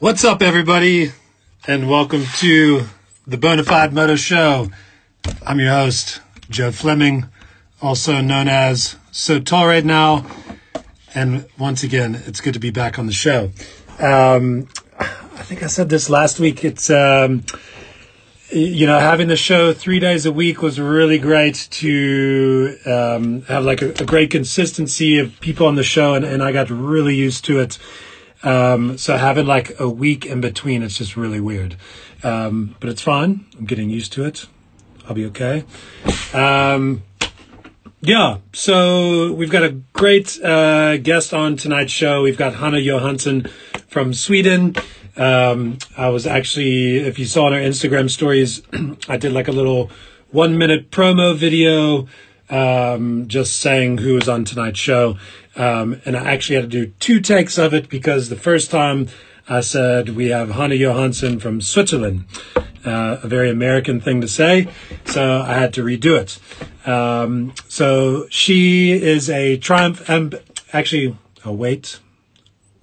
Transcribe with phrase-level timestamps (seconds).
[0.00, 1.12] What's up, everybody,
[1.68, 2.82] and welcome to
[3.28, 4.68] the Bonafide Moto Show.
[5.46, 6.20] I'm your host,
[6.50, 7.28] Joe Fleming,
[7.80, 10.26] also known as So Tall Right Now.
[11.14, 13.52] And once again, it's good to be back on the show.
[14.00, 14.68] Um,
[14.98, 16.64] I think I said this last week.
[16.64, 17.44] It's, um,
[18.50, 23.64] you know, having the show three days a week was really great to um, have
[23.64, 27.14] like a, a, great consistency of people on the show, and, and I got really
[27.14, 27.78] used to it.
[28.44, 31.76] Um, so having like a week in between, it's just really weird.
[32.22, 33.46] Um, but it's fine.
[33.58, 34.46] I'm getting used to it.
[35.08, 35.64] I'll be okay.
[36.32, 37.02] Um,
[38.00, 42.22] yeah, so we've got a great uh, guest on tonight's show.
[42.22, 43.48] We've got Hanna Johansson
[43.88, 44.76] from Sweden.
[45.16, 48.62] Um, I was actually, if you saw on our Instagram stories,
[49.08, 49.90] I did like a little
[50.30, 52.08] one minute promo video
[52.50, 55.16] um, just saying who was on tonight's show.
[55.56, 59.08] Um, and I actually had to do two takes of it because the first time
[59.48, 62.24] I said we have Hanna Johansson from Switzerland,
[62.84, 64.68] uh, a very American thing to say.
[65.04, 66.38] So I had to redo it.
[66.88, 70.40] Um, so she is a Triumph, and
[70.72, 72.00] actually, oh, wait,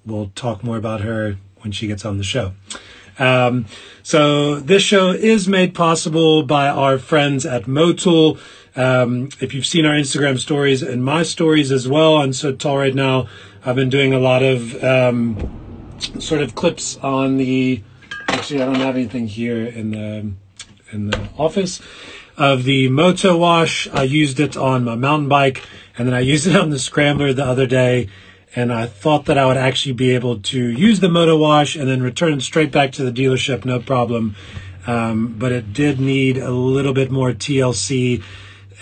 [0.06, 2.52] we'll talk more about her when she gets on the show.
[3.18, 3.66] Um,
[4.02, 8.38] so this show is made possible by our friends at Motul.
[8.74, 12.78] Um, if you've seen our Instagram stories and my stories as well on So Tall
[12.78, 13.28] Right Now,
[13.64, 17.82] I've been doing a lot of um, sort of clips on the.
[18.28, 20.32] Actually, I don't have anything here in the
[20.90, 21.82] in the office
[22.38, 23.88] of the Moto Wash.
[23.88, 25.62] I used it on my mountain bike,
[25.98, 28.08] and then I used it on the Scrambler the other day
[28.54, 31.88] and I thought that I would actually be able to use the moto wash and
[31.88, 34.36] then return straight back to the dealership, no problem.
[34.86, 38.22] Um, but it did need a little bit more TLC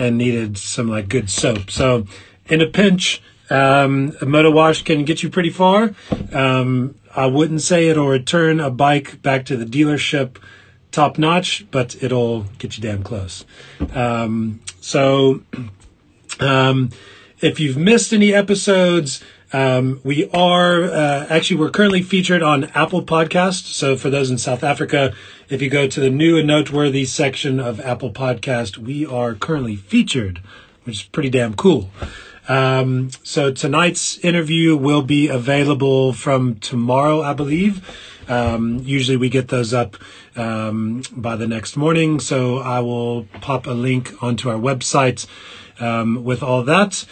[0.01, 1.71] and needed some like good soap.
[1.71, 2.07] So
[2.47, 5.95] in a pinch, um, a moto wash can get you pretty far.
[6.33, 10.37] Um, I wouldn't say it'll return a bike back to the dealership
[10.91, 13.45] top notch, but it'll get you damn close.
[13.95, 15.43] Um, so,
[16.41, 16.91] um,
[17.41, 19.23] if you've missed any episodes,
[19.53, 23.65] um, we are uh, actually we're currently featured on Apple Podcast.
[23.65, 25.13] So for those in South Africa,
[25.49, 29.77] if you go to the new and noteworthy section of Apple Podcast, we are currently
[29.77, 30.41] featured,
[30.85, 31.91] which is pretty damn cool.
[32.49, 37.85] Um, so tonight's interview will be available from tomorrow, I believe.
[38.29, 39.97] Um, usually we get those up
[40.37, 45.27] um, by the next morning, so I will pop a link onto our website
[45.81, 47.05] um, with all that.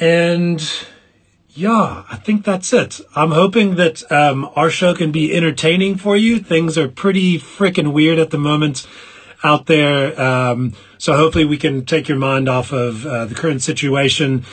[0.00, 0.60] And
[1.56, 3.00] yeah, I think that's it.
[3.14, 6.38] I'm hoping that um, our show can be entertaining for you.
[6.38, 8.86] Things are pretty freaking weird at the moment
[9.42, 10.20] out there.
[10.20, 14.44] Um, so hopefully we can take your mind off of uh, the current situation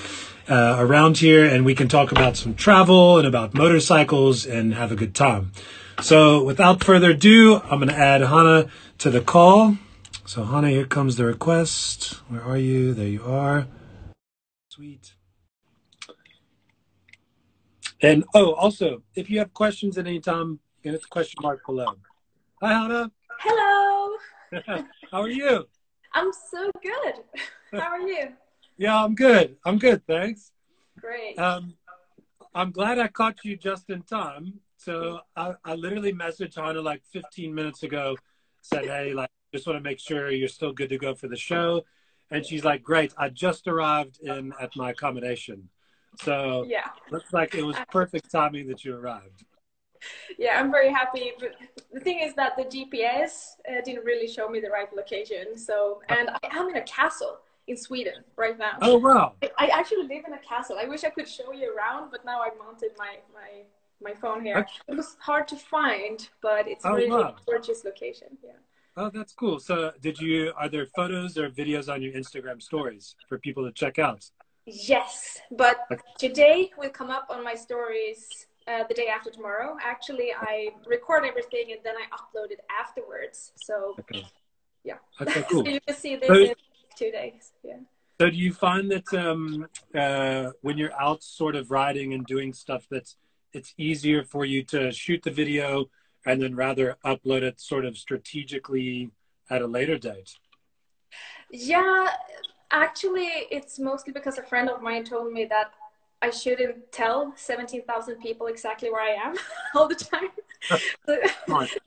[0.47, 4.91] uh, around here and we can talk about some travel and about motorcycles and have
[4.91, 5.51] a good time.
[6.01, 9.77] So without further ado, I'm going to add Hanna to the call.
[10.25, 12.13] So Hanna, here comes the request.
[12.29, 12.93] Where are you?
[12.93, 13.67] There you are.
[14.69, 15.12] Sweet.
[18.03, 21.37] And oh, also, if you have questions at any time, you can hit the question
[21.41, 21.95] mark below.
[22.61, 23.09] Hi, Hanna.
[23.39, 24.17] Hello.
[25.11, 25.65] How are you?
[26.13, 27.23] I'm so good.
[27.71, 28.33] How are you?
[28.77, 29.55] yeah, I'm good.
[29.63, 30.51] I'm good, thanks.
[30.99, 31.39] Great.
[31.39, 31.75] Um,
[32.53, 34.59] I'm glad I caught you just in time.
[34.75, 38.17] So I, I literally messaged Hanna like 15 minutes ago,
[38.61, 41.37] said, "Hey, like, just want to make sure you're still good to go for the
[41.37, 41.85] show."
[42.29, 45.69] And she's like, "Great, I just arrived in at my accommodation."
[46.21, 49.43] So yeah, looks like it was perfect timing that you arrived.
[50.37, 51.31] Yeah, I'm very happy.
[51.39, 51.55] But
[51.91, 55.57] the thing is that the GPS uh, didn't really show me the right location.
[55.57, 58.77] So, and I am in a castle in Sweden right now.
[58.81, 59.33] Oh wow!
[59.41, 60.77] I, I actually live in a castle.
[60.79, 63.63] I wish I could show you around, but now I mounted my my
[64.01, 64.57] my phone here.
[64.57, 64.71] Okay.
[64.89, 67.35] It was hard to find, but it's oh, really wow.
[67.45, 68.37] gorgeous location.
[68.43, 68.51] Yeah.
[68.95, 69.59] Oh, that's cool.
[69.59, 70.53] So, did you?
[70.55, 74.29] Are there photos or videos on your Instagram stories for people to check out?
[74.65, 75.77] Yes, but
[76.17, 79.77] today will come up on my stories uh, the day after tomorrow.
[79.81, 83.51] Actually, I record everything and then I upload it afterwards.
[83.55, 84.25] So, okay.
[84.83, 84.95] yeah.
[85.19, 85.65] Okay, cool.
[85.65, 86.53] so you can see this so, in
[86.95, 87.51] two days.
[87.63, 87.79] Yeah.
[88.21, 92.53] So, do you find that um, uh, when you're out, sort of riding and doing
[92.53, 93.17] stuff, that's
[93.51, 95.89] it's easier for you to shoot the video
[96.25, 99.11] and then rather upload it sort of strategically
[99.49, 100.35] at a later date?
[101.51, 102.07] Yeah,
[102.71, 105.71] Actually, it's mostly because a friend of mine told me that
[106.23, 109.35] I shouldn't tell 17,000 people exactly where I am
[109.75, 110.29] all the time.
[111.05, 111.29] that,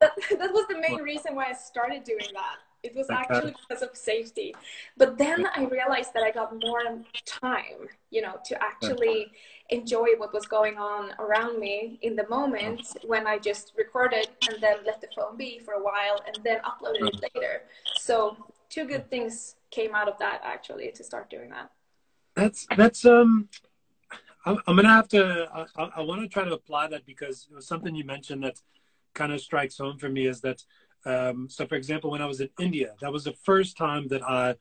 [0.00, 2.56] that, was the main reason why I started doing that.
[2.82, 4.54] It was actually because of safety.
[4.98, 9.32] But then I realized that I got more time, you know, to actually
[9.70, 14.62] enjoy what was going on around me in the moment when I just recorded and
[14.62, 17.62] then let the phone be for a while and then uploaded it later.
[17.96, 18.36] So
[18.68, 21.70] two good things came out of that actually to start doing that.
[22.34, 23.48] That's that's um
[24.44, 27.54] I'm, I'm gonna have to I, I want to try to apply that because it
[27.54, 28.60] was something you mentioned that
[29.14, 30.62] kind of strikes home for me is that
[31.04, 34.22] um, so for example when I was in India that was the first time that
[34.22, 34.56] I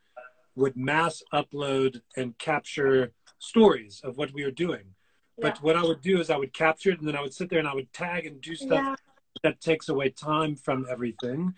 [0.56, 4.86] would mass upload and capture stories of what we were doing.
[5.38, 5.50] Yeah.
[5.50, 7.50] But what I would do is I would capture it and then I would sit
[7.50, 8.96] there and I would tag and do stuff yeah.
[9.46, 11.54] That takes away time from everything.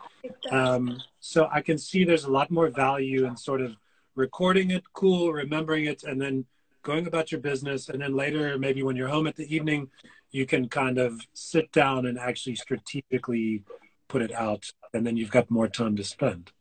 [0.51, 3.77] Um, so I can see there's a lot more value in sort of
[4.15, 6.45] recording it, cool, remembering it, and then
[6.83, 7.87] going about your business.
[7.87, 9.89] And then later, maybe when you're home at the evening,
[10.31, 13.63] you can kind of sit down and actually strategically
[14.09, 14.69] put it out.
[14.93, 16.51] And then you've got more time to spend.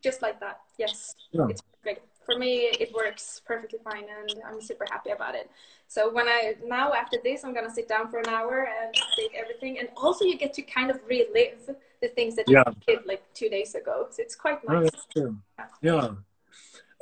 [0.00, 0.60] Just like that.
[0.78, 1.16] Yes.
[1.32, 1.46] Yeah.
[1.50, 1.98] It's great
[2.28, 5.50] for me it works perfectly fine and i'm super happy about it.
[5.86, 9.34] So when i now after this i'm gonna sit down for an hour and take
[9.34, 9.78] everything.
[9.78, 11.70] And also you get to kind of relive
[12.02, 12.64] the things that yeah.
[12.66, 14.06] you did like two days ago.
[14.10, 14.76] So it's quite nice.
[14.76, 15.36] oh, that's true.
[15.82, 16.08] yeah.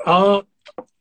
[0.05, 0.43] Uh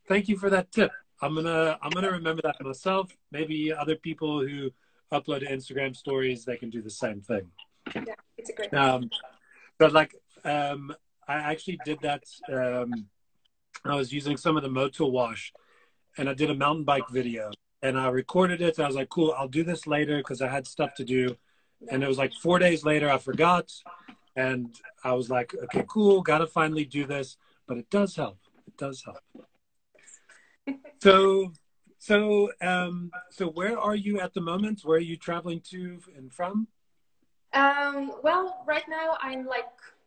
[0.07, 0.91] thank you for that tip.
[1.21, 3.11] I'm gonna i'm gonna remember that for myself.
[3.31, 4.71] Maybe other people who
[5.11, 7.45] upload instagram stories they can do the same thing.
[7.93, 9.09] Yeah it's a great um
[9.77, 10.93] but like um
[11.27, 13.07] i actually did that um
[13.91, 15.53] I was using some of the Motul wash
[16.17, 17.51] and I did a mountain bike video
[17.81, 18.79] and I recorded it.
[18.79, 21.35] I was like, cool, I'll do this later because I had stuff to do.
[21.91, 23.71] And it was like four days later, I forgot.
[24.35, 27.37] And I was like, okay, cool, got to finally do this.
[27.67, 28.39] But it does help.
[28.67, 29.45] It does help.
[31.03, 31.51] so,
[31.99, 34.81] so, um, so where are you at the moment?
[34.83, 36.67] Where are you traveling to and from?
[37.53, 39.65] Um, well, right now I'm like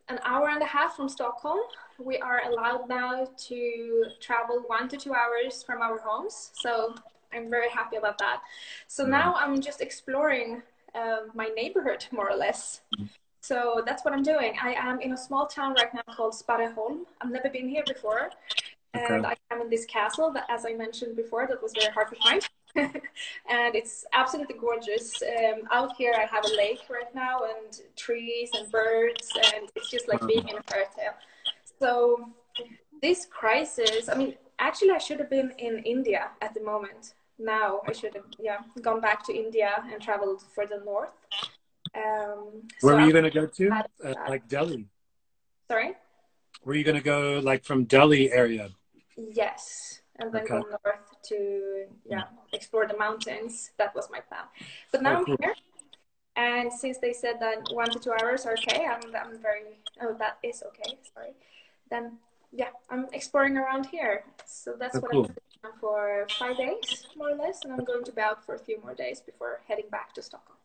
[0.08, 1.60] an hour and a half from Stockholm.
[1.98, 6.52] We are allowed now to travel one to two hours from our homes.
[6.54, 6.94] So
[7.32, 8.40] I'm very happy about that.
[8.86, 9.12] So mm-hmm.
[9.12, 10.62] now I'm just exploring
[10.94, 12.82] uh, my neighborhood more or less.
[13.40, 14.54] So that's what I'm doing.
[14.62, 17.04] I am in a small town right now called Sparreholm.
[17.20, 18.30] I've never been here before.
[18.94, 19.34] And okay.
[19.50, 22.16] I am in this castle that, as I mentioned before, that was very hard to
[22.16, 22.48] find.
[22.76, 25.22] and it's absolutely gorgeous.
[25.22, 29.90] Um, out here, I have a lake right now, and trees and birds, and it's
[29.90, 31.14] just like being in a fairy tale.
[31.78, 32.28] So,
[33.00, 37.14] this crisis, I mean, actually, I should have been in India at the moment.
[37.38, 41.10] Now, I should have, yeah, gone back to India and traveled further north.
[41.94, 43.70] Um, Where so were you going to go to?
[44.04, 44.86] Uh, like Delhi?
[45.70, 45.92] Sorry?
[46.64, 48.70] Were you going to go like from Delhi area?
[49.16, 50.54] Yes and then okay.
[50.54, 53.70] go north to yeah explore the mountains.
[53.78, 54.44] That was my plan.
[54.92, 55.36] But now oh, cool.
[55.40, 55.54] I'm here,
[56.36, 60.14] and since they said that one to two hours are okay, I'm I'm very oh
[60.18, 60.98] that is okay.
[61.14, 61.32] Sorry,
[61.90, 62.18] then
[62.52, 64.24] yeah, I'm exploring around here.
[64.46, 65.24] So that's oh, what cool.
[65.24, 68.54] I'm doing for five days more or less, and I'm going to be out for
[68.54, 70.58] a few more days before heading back to Stockholm.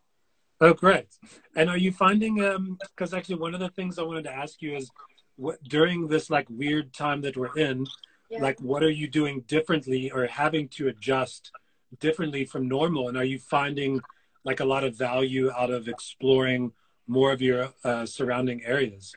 [0.61, 1.07] Oh, great!
[1.55, 2.35] And are you finding?
[2.35, 4.89] Because um, actually, one of the things I wanted to ask you is,
[5.35, 7.85] what, during this like weird time that we're in,
[8.33, 8.41] yeah.
[8.41, 11.51] like what are you doing differently or having to adjust
[11.99, 14.01] differently from normal and are you finding
[14.43, 16.71] like a lot of value out of exploring
[17.07, 19.13] more of your uh, surrounding areas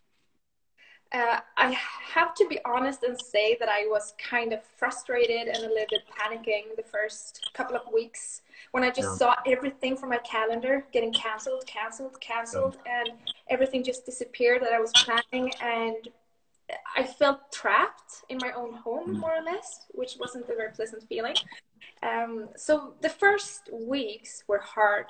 [1.12, 1.70] uh, I
[2.14, 5.86] have to be honest and say that I was kind of frustrated and a little
[5.88, 8.42] bit panicking the first couple of weeks
[8.72, 9.16] when I just yeah.
[9.16, 13.00] saw everything from my calendar getting canceled, canceled, canceled, yeah.
[13.00, 13.10] and
[13.48, 15.52] everything just disappeared that I was planning.
[15.60, 16.08] And
[16.96, 19.20] I felt trapped in my own home, mm.
[19.20, 21.36] more or less, which wasn't a very pleasant feeling.
[22.02, 25.06] Um, so the first weeks were hard,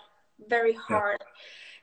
[0.48, 1.18] very hard.
[1.20, 1.26] Yeah.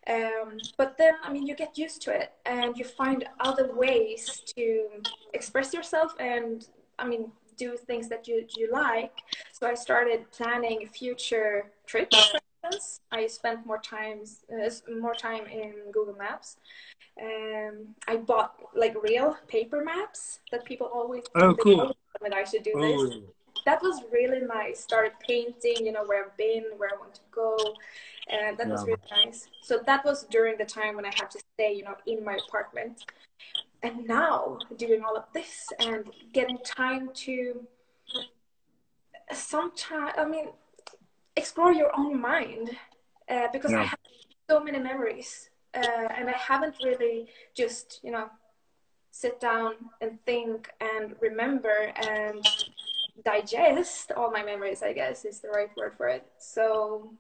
[0.09, 4.41] Um, but then, I mean, you get used to it and you find other ways
[4.57, 4.87] to
[5.33, 6.67] express yourself and,
[6.99, 9.13] I mean, do things that you, you like.
[9.51, 12.33] So I started planning future trips.
[13.11, 14.69] I spent more times uh,
[14.99, 16.57] more time in Google Maps.
[17.21, 22.63] Um, I bought like real paper maps that people always oh cool that I should
[22.63, 23.07] do oh.
[23.07, 23.17] this.
[23.65, 24.79] That was really nice.
[24.79, 27.57] Started painting, you know, where I've been, where I want to go,
[28.29, 28.73] and that yeah.
[28.73, 29.47] was really nice.
[29.61, 32.37] So that was during the time when I had to stay, you know, in my
[32.47, 33.05] apartment.
[33.81, 37.67] And now doing all of this and getting time to
[39.31, 40.47] sometimes, I mean,
[41.35, 42.71] explore your own mind
[43.29, 43.81] uh, because yeah.
[43.81, 43.99] I have
[44.49, 48.29] so many memories uh, and I haven't really just you know
[49.11, 52.45] sit down and think and remember and
[53.23, 54.81] digest all my memories.
[54.81, 56.25] I guess is the right word for it.
[56.37, 57.13] So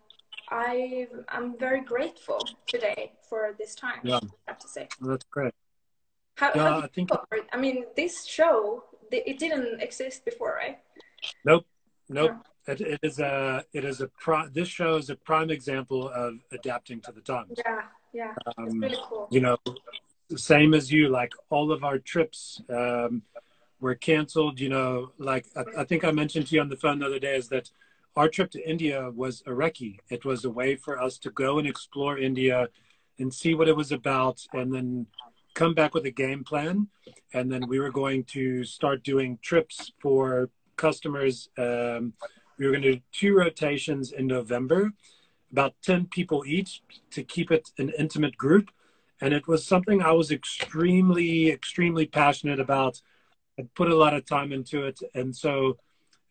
[0.49, 3.99] I I'm very grateful today for this time.
[4.03, 4.19] Yeah.
[4.23, 4.87] I have to say.
[5.01, 5.53] that's great.
[6.35, 7.09] How, yeah, how I think.
[7.51, 10.79] I mean, this show it didn't exist before, right?
[11.45, 11.65] Nope.
[12.09, 12.31] Nope.
[12.67, 16.35] it, it is a it is a pro, this show is a prime example of
[16.51, 17.59] adapting to the times.
[17.65, 17.81] Yeah,
[18.13, 19.27] yeah, um, it's really cool.
[19.31, 19.57] You know,
[20.35, 21.09] same as you.
[21.09, 23.23] Like all of our trips um,
[23.79, 24.59] were canceled.
[24.59, 27.19] You know, like I, I, think I mentioned to you on the phone the other
[27.19, 27.69] day is that
[28.15, 29.97] our trip to India was a recce.
[30.09, 32.69] It was a way for us to go and explore India
[33.19, 35.07] and see what it was about, and then
[35.53, 36.87] come back with a game plan.
[37.33, 41.49] And then we were going to start doing trips for customers.
[41.57, 42.13] Um,
[42.57, 44.91] we were going to do two rotations in November,
[45.51, 48.69] about 10 people each to keep it an intimate group.
[49.21, 53.01] And it was something I was extremely, extremely passionate about.
[53.59, 54.99] I put a lot of time into it.
[55.13, 55.77] And so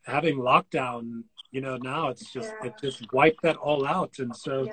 [0.04, 2.68] having lockdown, you know, now it's just, yeah.
[2.68, 4.18] it just wiped that all out.
[4.18, 4.72] And so yeah.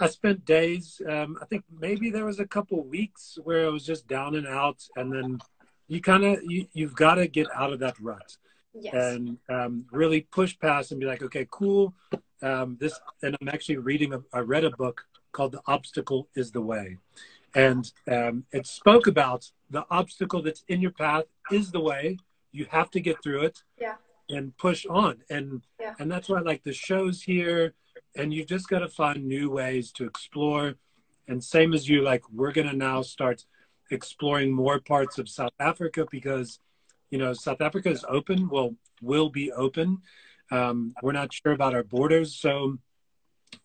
[0.00, 3.86] I spent days, um, I think maybe there was a couple weeks where it was
[3.86, 4.82] just down and out.
[4.96, 5.38] And then
[5.88, 8.36] you kind of, you, you've got to get out of that rut
[8.74, 8.94] yes.
[8.94, 11.94] and um, really push past and be like, okay, cool.
[12.42, 16.50] Um, this, and I'm actually reading, a, I read a book called The Obstacle is
[16.50, 16.98] the Way.
[17.54, 22.18] And um, it spoke about the obstacle that's in your path is the way.
[22.50, 23.94] You have to get through it yeah.
[24.28, 25.22] And push on.
[25.30, 25.94] And, yeah.
[25.98, 27.74] and that's why like the shows here.
[28.16, 30.74] And you've just got to find new ways to explore.
[31.26, 33.44] And same as you, like, we're going to now start
[33.90, 36.58] exploring more parts of South Africa because
[37.14, 39.98] you know, South Africa is open, well, will be open.
[40.50, 42.78] Um, we're not sure about our borders, so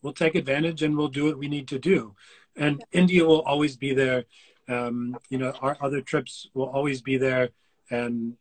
[0.03, 2.13] we'll take advantage and we'll do what we need to do.
[2.55, 4.25] And India will always be there.
[4.67, 7.49] Um, you know, our other trips will always be there.
[7.89, 8.35] And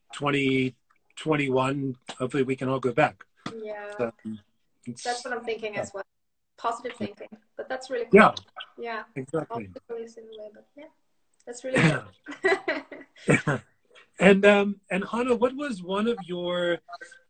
[1.19, 3.25] 2021, hopefully we can all go back.
[3.63, 3.91] Yeah.
[3.97, 4.13] So,
[5.05, 5.81] that's what I'm thinking yeah.
[5.81, 6.05] as well.
[6.57, 7.29] Positive thinking.
[7.57, 8.21] But that's really cool.
[8.21, 8.35] Yeah.
[8.79, 9.03] Yeah.
[9.17, 9.69] Exactly.
[9.91, 10.01] Way,
[10.55, 10.85] but yeah,
[11.47, 12.01] that's really
[13.27, 13.61] cool.
[14.19, 16.79] And um, and Hanna, what was one of your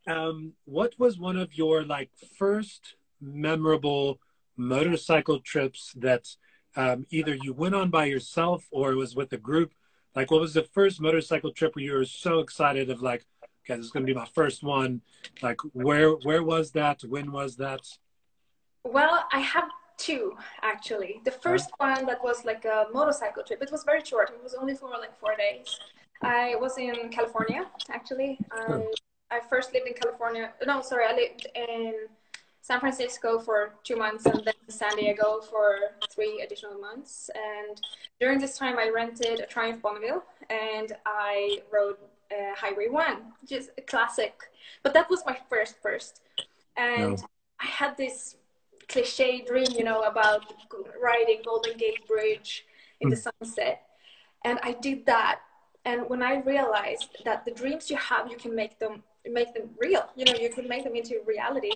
[0.06, 4.20] um, what was one of your like first memorable
[4.56, 6.26] motorcycle trips that
[6.76, 9.74] um, either you went on by yourself or it was with a group?
[10.14, 13.26] Like, what was the first motorcycle trip where you were so excited of like,
[13.68, 15.02] okay, this is going to be my first one?
[15.42, 17.02] Like, where where was that?
[17.02, 17.80] When was that?
[18.84, 21.20] Well, I have two actually.
[21.24, 23.62] The first one that was like a motorcycle trip.
[23.62, 24.30] It was very short.
[24.30, 25.78] It was only for like four days.
[26.22, 28.38] I was in California actually.
[28.56, 28.84] Um,
[29.30, 30.52] I first lived in California.
[30.66, 31.94] No, sorry, I lived in
[32.62, 35.78] San Francisco for two months and then San Diego for
[36.10, 37.30] three additional months.
[37.34, 37.80] And
[38.20, 41.96] during this time, I rented a Triumph Bonneville and I rode
[42.32, 44.34] uh, Highway One, just a classic.
[44.82, 46.22] But that was my first first,
[46.76, 47.26] and no.
[47.60, 48.36] I had this
[48.88, 50.52] cliche dream, you know, about
[51.02, 52.64] riding Golden Gate Bridge
[53.00, 53.10] in mm.
[53.10, 53.82] the sunset,
[54.44, 55.40] and I did that
[55.88, 59.02] and when i realized that the dreams you have you can make them
[59.38, 61.72] make them real you know you can make them into reality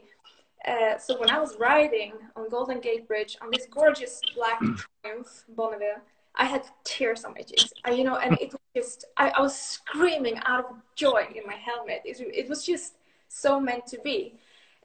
[0.67, 4.61] uh, so when i was riding on golden gate bridge on this gorgeous black
[5.03, 6.03] triumph bonneville
[6.37, 7.73] i had tears on my cheeks.
[7.85, 11.47] I, you know and it was just I, I, was screaming out of joy in
[11.47, 12.03] my helmet.
[12.05, 12.95] It, it was just
[13.29, 14.35] so meant to be.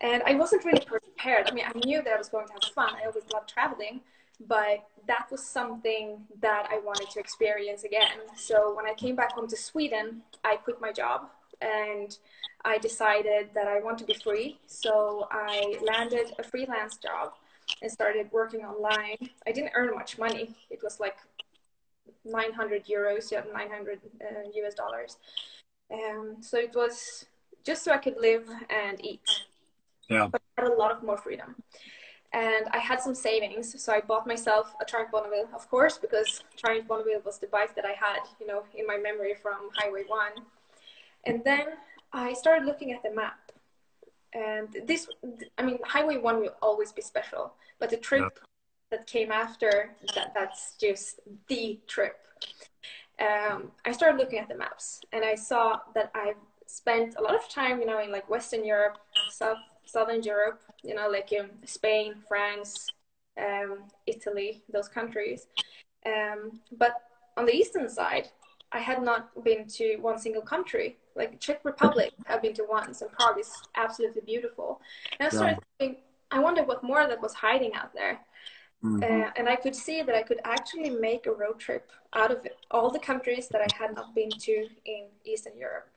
[0.01, 1.49] And i wasn't really prepared.
[1.49, 2.95] I mean i knew that i was going to have fun.
[2.95, 4.01] I always loved traveling
[4.45, 8.19] but that was something that I wanted to experience again.
[8.35, 11.29] So when I came back home to Sweden, I quit my job
[11.61, 12.15] and
[12.65, 14.59] I decided that I want to be free.
[14.67, 17.33] So I landed a freelance job
[17.81, 19.17] and started working online.
[19.45, 20.55] I didn't earn much money.
[20.69, 21.17] It was like
[22.25, 25.17] 900 euros, yeah, 900 uh, US dollars.
[25.91, 27.25] Um, so it was
[27.63, 29.27] just so I could live and eat.
[30.09, 30.27] Yeah.
[30.31, 31.55] But I had a lot of more freedom
[32.33, 36.43] and I had some savings, so I bought myself a Triumph Bonneville, of course, because
[36.57, 40.03] Triumph Bonneville was the bike that I had, you know, in my memory from Highway
[40.07, 40.33] One.
[41.25, 41.67] And then
[42.11, 43.46] I started looking at the map,
[44.37, 45.07] and this,
[45.57, 48.43] I mean, Highway One will always be special, but the trip yeah.
[48.91, 52.17] that came after that, that's just the trip.
[53.19, 56.35] Um, I started looking at the maps, and I saw that I've
[56.67, 60.93] spent a lot of time, you know, in like Western Europe, South Southern Europe, you
[60.93, 62.87] know, like in Spain, France,
[63.41, 65.47] um, Italy, those countries.
[66.05, 66.93] Um, but
[67.37, 68.27] on the eastern side,
[68.71, 70.97] I had not been to one single country.
[71.15, 74.81] Like Czech Republic, I've been to once, and Prague is absolutely beautiful.
[75.19, 78.19] And I started thinking, I wonder what more that was hiding out there.
[78.83, 79.01] Mm-hmm.
[79.01, 82.45] Uh, and I could see that I could actually make a road trip out of
[82.45, 85.89] it, all the countries that I had not been to in Eastern Europe.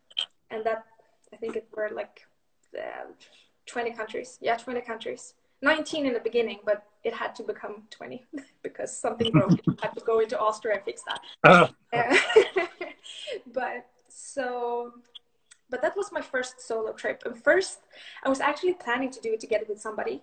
[0.50, 0.86] And that,
[1.32, 2.26] I think it were like
[2.78, 3.12] uh,
[3.66, 4.38] 20 countries.
[4.40, 5.34] Yeah, 20 countries.
[5.62, 8.24] 19 in the beginning, but it had to become 20
[8.62, 9.58] because something broke.
[9.68, 11.20] I had to go into Austria and fix that.
[11.44, 11.68] Uh.
[13.54, 14.92] but so
[15.70, 17.22] but that was my first solo trip.
[17.24, 17.78] And first,
[18.24, 20.22] I was actually planning to do it together with somebody,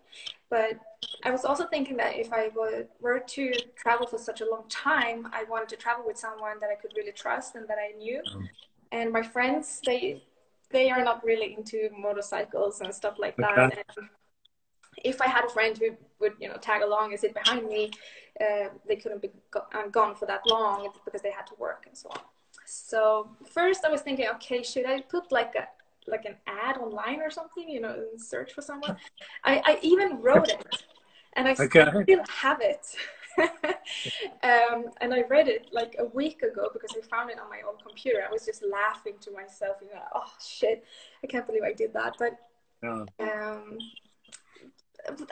[0.50, 0.78] but
[1.24, 2.50] I was also thinking that if I
[3.00, 6.70] were to travel for such a long time, I wanted to travel with someone that
[6.70, 8.22] I could really trust and that I knew.
[8.22, 8.50] Mm.
[8.92, 10.24] And my friends, they
[10.70, 13.58] they are not really into motorcycles and stuff like that.
[13.58, 13.84] Okay.
[13.98, 14.10] And
[15.04, 17.92] if I had a friend who would, you know, tag along and sit behind me,
[18.42, 21.98] uh, they couldn't be uh, gone for that long because they had to work and
[21.98, 22.20] so on.
[22.66, 25.68] So first, I was thinking, okay, should I put like a
[26.10, 28.98] like an ad online or something, you know, and search for someone?
[29.44, 30.66] I, I even wrote it,
[31.34, 31.86] and I okay.
[32.04, 32.96] still have it.
[34.44, 37.62] um, and I read it like a week ago because I found it on my
[37.68, 38.24] own computer.
[38.28, 40.84] I was just laughing to myself, you know, oh shit,
[41.24, 42.16] I can't believe I did that.
[42.18, 42.38] But
[42.82, 43.06] yeah.
[43.20, 43.78] um,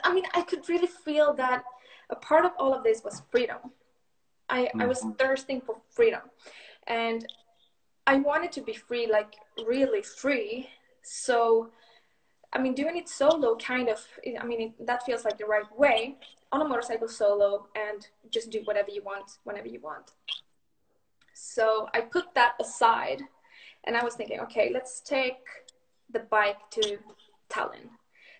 [0.04, 1.64] I mean, I could really feel that
[2.10, 3.58] a part of all of this was freedom.
[4.48, 4.80] I, mm-hmm.
[4.80, 5.12] I was mm-hmm.
[5.12, 6.22] thirsting for freedom.
[6.86, 7.26] And
[8.06, 9.34] I wanted to be free, like
[9.66, 10.68] really free.
[11.02, 11.70] So,
[12.52, 14.04] I mean, doing it solo kind of,
[14.40, 16.16] I mean, it, that feels like the right way
[16.52, 20.12] on a motorcycle solo and just do whatever you want whenever you want.
[21.34, 23.22] So I put that aside
[23.84, 25.38] and I was thinking, okay, let's take
[26.12, 26.98] the bike to
[27.50, 27.90] Tallinn.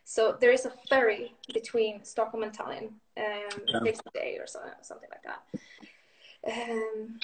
[0.08, 2.90] So there is a ferry between Stockholm and Tallinn.
[3.16, 5.42] Um, it takes a day or so, something like that.
[6.46, 7.18] Um,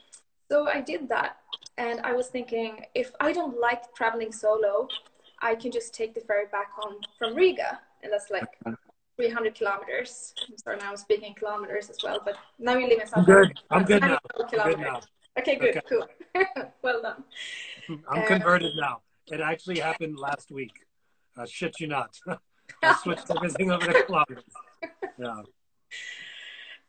[0.50, 1.36] so I did that,
[1.78, 4.88] and I was thinking, if I don't like traveling solo,
[5.40, 8.58] I can just take the ferry back home from Riga, and that's like
[9.16, 10.34] 300 kilometers.
[10.50, 13.60] I'm sorry, now I'm speaking kilometers as well, but now you live in South Good.
[13.70, 14.18] I'm good now.
[14.40, 15.00] I'm good now.
[15.38, 15.82] Okay, good, okay.
[15.88, 16.08] cool.
[16.82, 17.22] well done.
[18.10, 19.02] I'm um, converted now.
[19.28, 20.84] It actually happened last week.
[21.38, 22.18] Uh, shit you not.
[22.82, 24.44] I switched everything over to kilometers.
[25.18, 25.42] Yeah.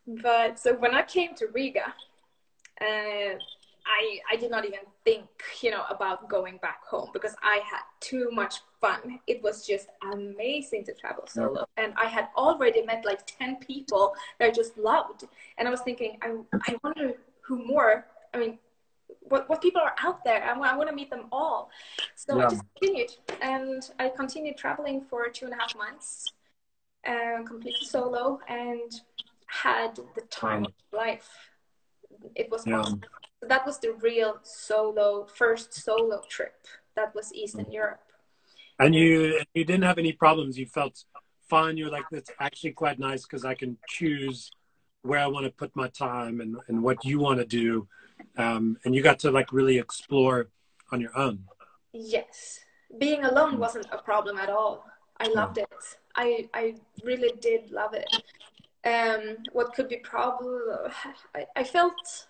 [0.07, 1.93] But so when I came to Riga,
[2.81, 3.35] uh,
[3.85, 5.27] I I did not even think,
[5.61, 9.19] you know, about going back home because I had too much fun.
[9.27, 11.83] It was just amazing to travel solo, yeah.
[11.83, 15.25] and I had already met like ten people that I just loved,
[15.57, 16.37] and I was thinking, I
[16.67, 18.05] I wonder who more.
[18.33, 18.57] I mean,
[19.29, 20.43] what, what people are out there.
[20.43, 21.69] I, I want to meet them all.
[22.15, 22.45] So yeah.
[22.45, 26.25] I just continued and I continued traveling for two and a half months,
[27.07, 28.91] uh, completely solo and
[29.47, 31.29] had the time of life.
[32.35, 32.79] It was yeah.
[32.79, 33.01] awesome.
[33.41, 36.55] So that was the real solo, first solo trip.
[36.95, 37.73] That was Eastern mm.
[37.73, 38.01] Europe.
[38.79, 40.57] And you you didn't have any problems.
[40.57, 41.03] You felt
[41.49, 41.77] fine.
[41.77, 44.49] You're like, that's actually quite nice because I can choose
[45.03, 47.87] where I want to put my time and, and what you want to do
[48.37, 50.49] um, and you got to like really explore
[50.91, 51.39] on your own.
[51.91, 52.59] Yes.
[52.99, 54.85] Being alone wasn't a problem at all.
[55.19, 55.67] I loved it.
[56.15, 58.11] I i really did love it.
[58.85, 60.61] Um what could be problem
[61.35, 62.27] I, I felt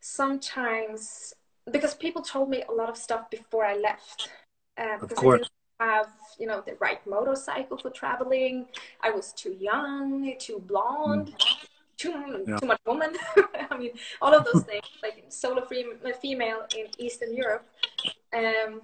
[0.00, 1.34] sometimes
[1.70, 4.30] because people told me a lot of stuff before i left.
[4.76, 5.48] Uh, of course.
[5.80, 8.66] have you know the right motorcycle for traveling.
[9.00, 11.34] I was too young too blonde.
[11.38, 11.67] Mm
[11.98, 12.56] too yeah.
[12.56, 13.12] too much woman.
[13.70, 13.90] I mean,
[14.22, 15.84] all of those things, like solo free
[16.22, 17.66] female in Eastern Europe.
[18.34, 18.82] Um,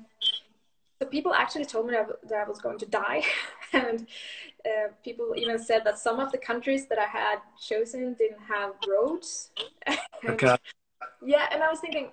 [1.00, 3.22] so people actually told me that I was going to die,
[3.72, 4.07] and
[4.66, 8.72] uh, people even said that some of the countries that I had chosen didn't have
[8.88, 9.50] roads.
[10.29, 10.57] okay.
[11.24, 12.11] Yeah, and I was thinking,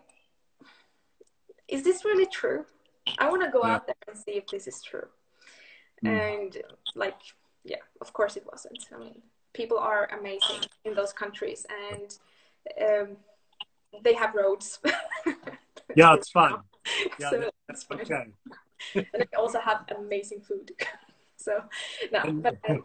[1.68, 2.66] is this really true?
[3.18, 3.76] I want to go yeah.
[3.76, 5.08] out there and see if this is true.
[6.04, 6.10] Mm.
[6.10, 6.58] And
[6.96, 7.18] like,
[7.64, 8.80] yeah, of course it wasn't.
[8.94, 9.22] I mean,
[9.54, 12.18] people are amazing in those countries and
[12.82, 13.18] um,
[14.04, 14.80] they have roads.
[15.96, 16.56] yeah, it's fun.
[17.20, 18.02] Yeah, so that's fun.
[18.02, 18.26] Okay.
[18.96, 20.72] and they also have amazing food.
[21.38, 21.62] so,
[22.12, 22.80] no, but I,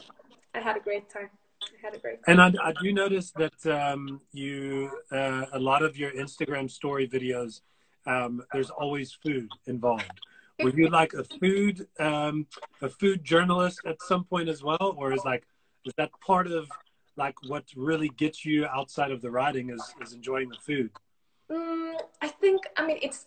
[0.54, 1.30] I, had a great time.
[1.62, 2.38] I had a great time.
[2.38, 7.08] And I, I do notice that um, you, uh, a lot of your Instagram story
[7.08, 7.62] videos,
[8.06, 10.20] um, there's always food involved.
[10.62, 12.46] Were you like a food, um,
[12.82, 15.46] a food journalist at some point as well, or is like
[15.86, 16.68] is that part of
[17.16, 20.90] like what really gets you outside of the riding is is enjoying the food?
[21.50, 23.26] Mm, i think i mean it's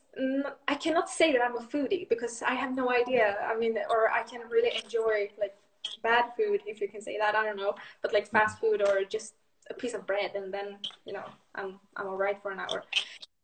[0.67, 3.37] i cannot say that i'm a foodie because i have no idea.
[3.51, 5.55] I mean or i can really enjoy like
[6.03, 7.75] bad food if you can say that i don't know.
[8.01, 9.33] But like fast food or just
[9.69, 12.83] a piece of bread and then you know i'm i'm all right for an hour.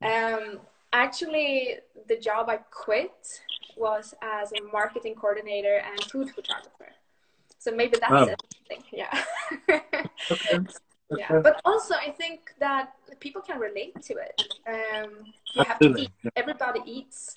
[0.03, 0.59] Um
[0.91, 1.77] actually
[2.09, 3.41] the job i quit
[3.77, 6.91] was as a marketing coordinator and food photographer.
[7.59, 8.23] So maybe that's oh.
[8.25, 8.54] it.
[8.91, 9.23] Yeah.
[10.31, 10.59] okay.
[11.15, 14.41] Yeah, but also I think that people can relate to it.
[14.67, 16.09] Um, you have to eat.
[16.35, 17.35] Everybody eats.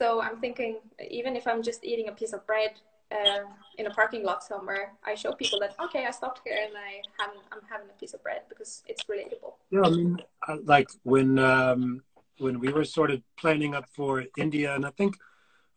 [0.00, 0.78] So I'm thinking,
[1.10, 2.70] even if I'm just eating a piece of bread
[3.10, 6.72] uh, in a parking lot somewhere, I show people that okay, I stopped here and
[6.76, 9.54] I have I'm having a piece of bread because it's relatable.
[9.70, 10.22] Yeah, I mean,
[10.64, 12.02] like when um,
[12.38, 15.16] when we were sort of planning up for India, and I think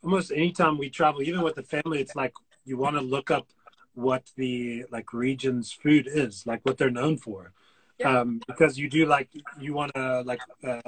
[0.03, 3.47] almost anytime we travel, even with the family, it's like you want to look up
[3.93, 7.53] what the like region's food is, like what they're known for.
[7.99, 8.19] Yeah.
[8.19, 9.29] Um, because you do like
[9.59, 10.81] you want to like uh,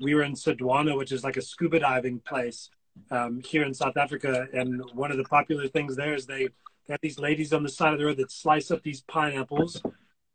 [0.00, 2.70] we were in Sodwana, which is like a scuba diving place
[3.10, 6.48] um, here in South Africa, and one of the popular things there is they,
[6.86, 9.80] they have these ladies on the side of the road that slice up these pineapples.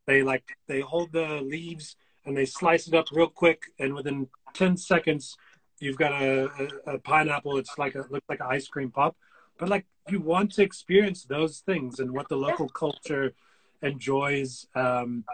[0.06, 4.28] They like they hold the leaves and they slice it up real quick, and within
[4.54, 5.36] ten seconds,
[5.78, 6.48] you've got a,
[6.86, 7.58] a, a pineapple.
[7.58, 9.16] It's like a looks like an ice cream pop,
[9.58, 13.34] but like you want to experience those things and what the local culture
[13.82, 14.66] enjoys.
[14.74, 15.24] Um,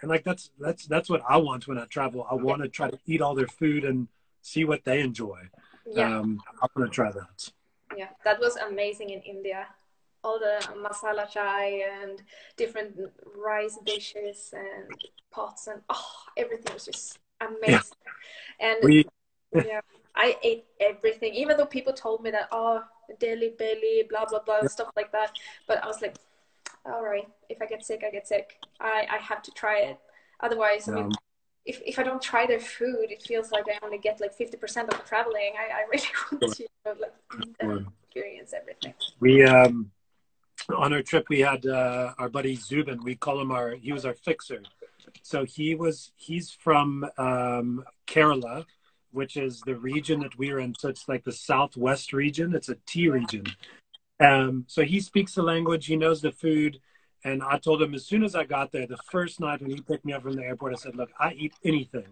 [0.00, 2.26] and like that's that's that's what I want when I travel.
[2.30, 4.08] I want to try to eat all their food and
[4.42, 5.40] see what they enjoy.
[5.86, 6.18] Yeah.
[6.18, 7.50] Um, I'm gonna try that.
[7.96, 9.66] Yeah, that was amazing in India.
[10.22, 12.22] All the masala chai and
[12.56, 12.96] different
[13.36, 14.90] rice dishes and
[15.30, 17.96] pots and oh, everything was just amazing.
[18.60, 18.66] Yeah.
[18.66, 19.06] And we...
[19.54, 19.80] yeah,
[20.18, 22.82] I ate everything, even though people told me that oh,
[23.20, 24.68] Delhi belly, blah blah blah, yeah.
[24.68, 25.30] stuff like that.
[25.66, 26.16] But I was like,
[26.84, 28.58] all right, if I get sick, I get sick.
[28.80, 29.98] I, I have to try it.
[30.40, 31.12] Otherwise, I mean,
[31.64, 34.54] if, if I don't try their food, it feels like I only get like 50%
[34.84, 35.52] of the traveling.
[35.58, 36.06] I, I really
[36.40, 38.94] want to you know, like experience everything.
[39.20, 39.90] We, um,
[40.74, 43.02] on our trip, we had uh, our buddy Zubin.
[43.04, 44.62] We call him our, he was our fixer.
[45.22, 48.64] So he was, he's from um, Kerala,
[49.12, 50.74] which is the region that we're in.
[50.78, 52.54] So it's like the southwest region.
[52.54, 53.44] It's a tea region.
[54.20, 56.80] Um, so he speaks the language, he knows the food.
[57.24, 59.80] And I told him as soon as I got there, the first night when he
[59.80, 62.06] picked me up from the airport, I said, Look, I eat anything.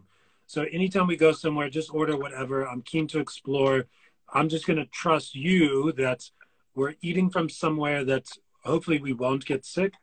[0.47, 2.67] So anytime we go somewhere, just order whatever.
[2.67, 3.87] I'm keen to explore.
[4.33, 6.29] I'm just going to trust you that
[6.75, 8.27] we're eating from somewhere that
[8.65, 9.95] hopefully we won't get sick.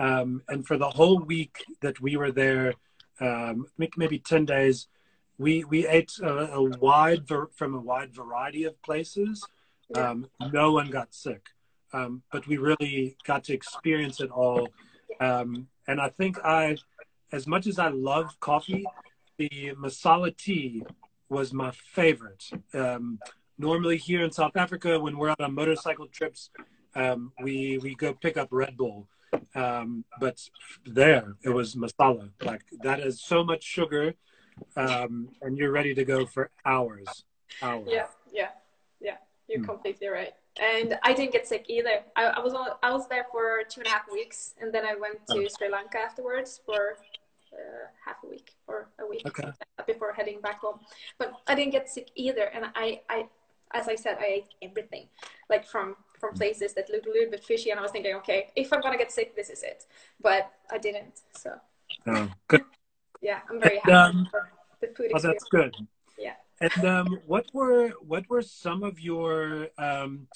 [0.00, 2.74] Um, and for the whole week that we were there,
[3.20, 4.88] um, maybe 10 days,
[5.38, 9.44] we, we ate a, a wide, from a wide variety of places.
[9.94, 11.48] Um, no one got sick,
[11.92, 14.68] um, but we really got to experience it all.
[15.20, 16.76] Um, and I think I,
[17.32, 18.84] as much as I love coffee,
[19.36, 20.82] the masala tea
[21.28, 22.44] was my favorite.
[22.72, 23.18] Um,
[23.58, 26.50] normally here in South Africa, when we're out on motorcycle trips,
[26.94, 29.08] um, we we go pick up Red Bull.
[29.54, 30.38] Um, but
[30.86, 32.30] there, it was masala.
[32.42, 34.14] Like that is so much sugar,
[34.76, 37.24] and you're ready to go for hours.
[37.62, 37.88] Hours.
[37.90, 38.48] Yeah, yeah.
[39.00, 39.16] Yeah.
[39.48, 39.66] You're mm.
[39.66, 40.34] completely right.
[40.60, 42.04] And I didn't get sick either.
[42.16, 44.84] I, I was on, I was there for two and a half weeks, and then
[44.86, 45.48] I went to oh.
[45.56, 46.96] Sri Lanka afterwards for
[47.52, 49.50] uh, half a week or a week okay.
[49.86, 50.78] before heading back home.
[51.18, 53.26] But I didn't get sick either, and I, I,
[53.72, 55.08] as I said, I ate everything,
[55.50, 56.38] like from from hmm.
[56.38, 58.96] places that looked a little bit fishy, and I was thinking, okay, if I'm gonna
[58.96, 59.86] get sick, this is it.
[60.20, 61.54] But I didn't, so.
[62.06, 62.64] Oh, good.
[63.24, 63.92] Yeah, I'm very happy.
[63.92, 64.28] Um,
[64.80, 65.74] the food oh, that's good.
[66.18, 66.34] Yeah.
[66.60, 70.28] And um, what were what were some of your um,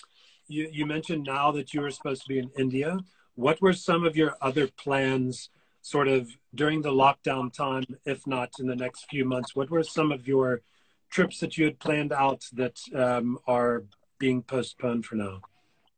[0.49, 2.99] you, you mentioned now that you were supposed to be in India.
[3.35, 5.51] What were some of your other plans,
[5.83, 9.55] sort of during the lockdown time, if not in the next few months?
[9.55, 10.63] What were some of your
[11.11, 13.85] trips that you had planned out that um, are
[14.19, 15.43] being postponed for now?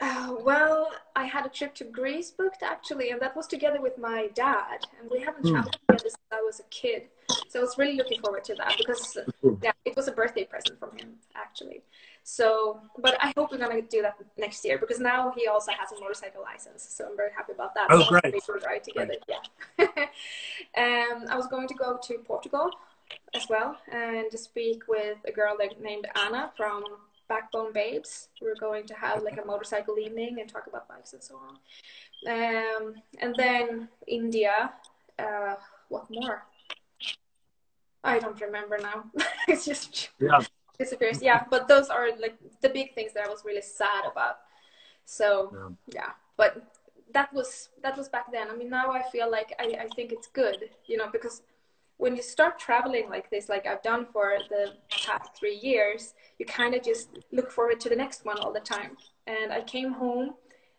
[0.00, 3.98] Uh, well, I had a trip to Greece booked actually, and that was together with
[3.98, 5.52] my dad, and we haven't hmm.
[5.52, 7.08] traveled together since I was a kid.
[7.48, 9.18] So I was really looking forward to that because
[9.62, 11.82] yeah, it was a birthday present from him actually.
[12.22, 15.92] So, but I hope we're gonna do that next year because now he also has
[15.92, 17.88] a motorcycle license, so I'm very happy about that.
[17.90, 18.34] Oh, so great!
[18.34, 19.38] We ride together, yeah.
[20.78, 22.70] um, I was going to go to Portugal
[23.34, 26.84] as well and to speak with a girl named Anna from
[27.30, 28.28] Backbone Babes.
[28.42, 31.54] We're going to have like a motorcycle evening and talk about bikes and so on.
[32.34, 34.72] Um, and then India.
[35.18, 35.54] Uh,
[35.88, 36.44] what more?
[38.02, 39.04] I don't remember now.
[39.48, 40.40] it's just yeah.
[40.78, 41.22] disappears.
[41.22, 44.36] Yeah, but those are like the big things that I was really sad about.
[45.04, 46.00] So yeah.
[46.00, 46.50] yeah, but
[47.14, 48.50] that was that was back then.
[48.50, 51.42] I mean, now I feel like I, I think it's good, you know, because
[52.00, 54.72] when you start traveling like this, like I've done for the
[55.04, 58.66] past three years, you kind of just look forward to the next one all the
[58.76, 58.96] time.
[59.26, 60.34] And I came home.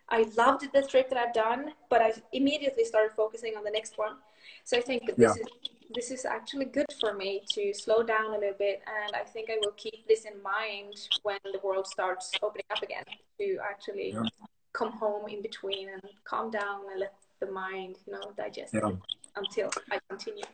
[0.10, 4.00] I loved the trip that I've done, but I immediately started focusing on the next
[4.00, 4.16] one.
[4.64, 5.44] So I think this yeah.
[5.44, 5.48] is
[5.94, 9.50] this is actually good for me to slow down a little bit, and I think
[9.50, 13.04] I will keep this in mind when the world starts opening up again.
[13.40, 14.24] To actually yeah.
[14.74, 18.92] come home in between and calm down and let the mind, you know, digest yeah.
[19.36, 20.46] until I continue.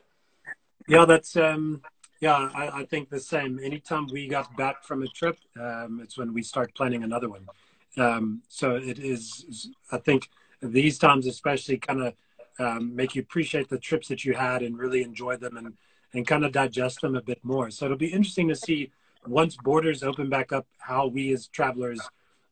[0.87, 1.81] Yeah, that's um,
[2.21, 2.49] yeah.
[2.53, 3.59] I, I, think the same.
[3.61, 7.45] Anytime we got back from a trip, um, it's when we start planning another one.
[7.97, 9.69] Um, so it is.
[9.91, 10.29] I think
[10.61, 12.13] these times, especially, kind of
[12.59, 15.73] um, make you appreciate the trips that you had and really enjoy them and
[16.13, 17.69] and kind of digest them a bit more.
[17.69, 18.91] So it'll be interesting to see
[19.27, 21.99] once borders open back up, how we as travelers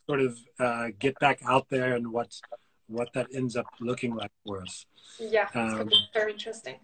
[0.07, 2.39] sort of uh, get back out there and what
[2.87, 4.85] what that ends up looking like for us.
[5.19, 6.75] Yeah, it's um, very interesting.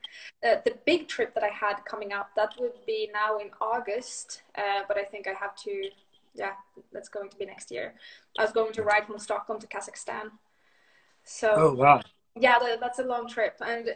[0.45, 4.43] Uh, the big trip that I had coming up that would be now in August,
[4.57, 5.89] uh, but I think I have to.
[6.33, 6.53] Yeah,
[6.93, 7.95] that's going to be next year.
[8.39, 10.31] I was going to ride from Stockholm to Kazakhstan.
[11.23, 11.53] So.
[11.55, 12.01] Oh wow!
[12.39, 13.89] yeah that's a long trip and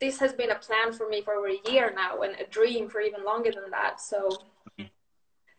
[0.00, 2.88] this has been a plan for me for over a year now and a dream
[2.88, 4.28] for even longer than that so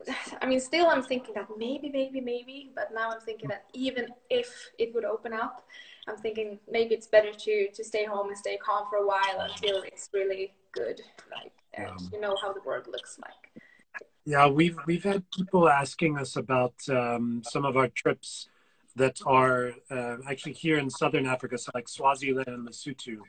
[0.42, 4.08] i mean still i'm thinking that maybe maybe maybe but now i'm thinking that even
[4.30, 5.66] if it would open up
[6.08, 9.40] i'm thinking maybe it's better to to stay home and stay calm for a while
[9.40, 13.62] until it's really good like and um, you know how the world looks like
[14.26, 18.50] yeah we've we've had people asking us about um, some of our trips
[18.96, 23.20] that are uh, actually here in southern Africa, so like Swaziland and Lesotho.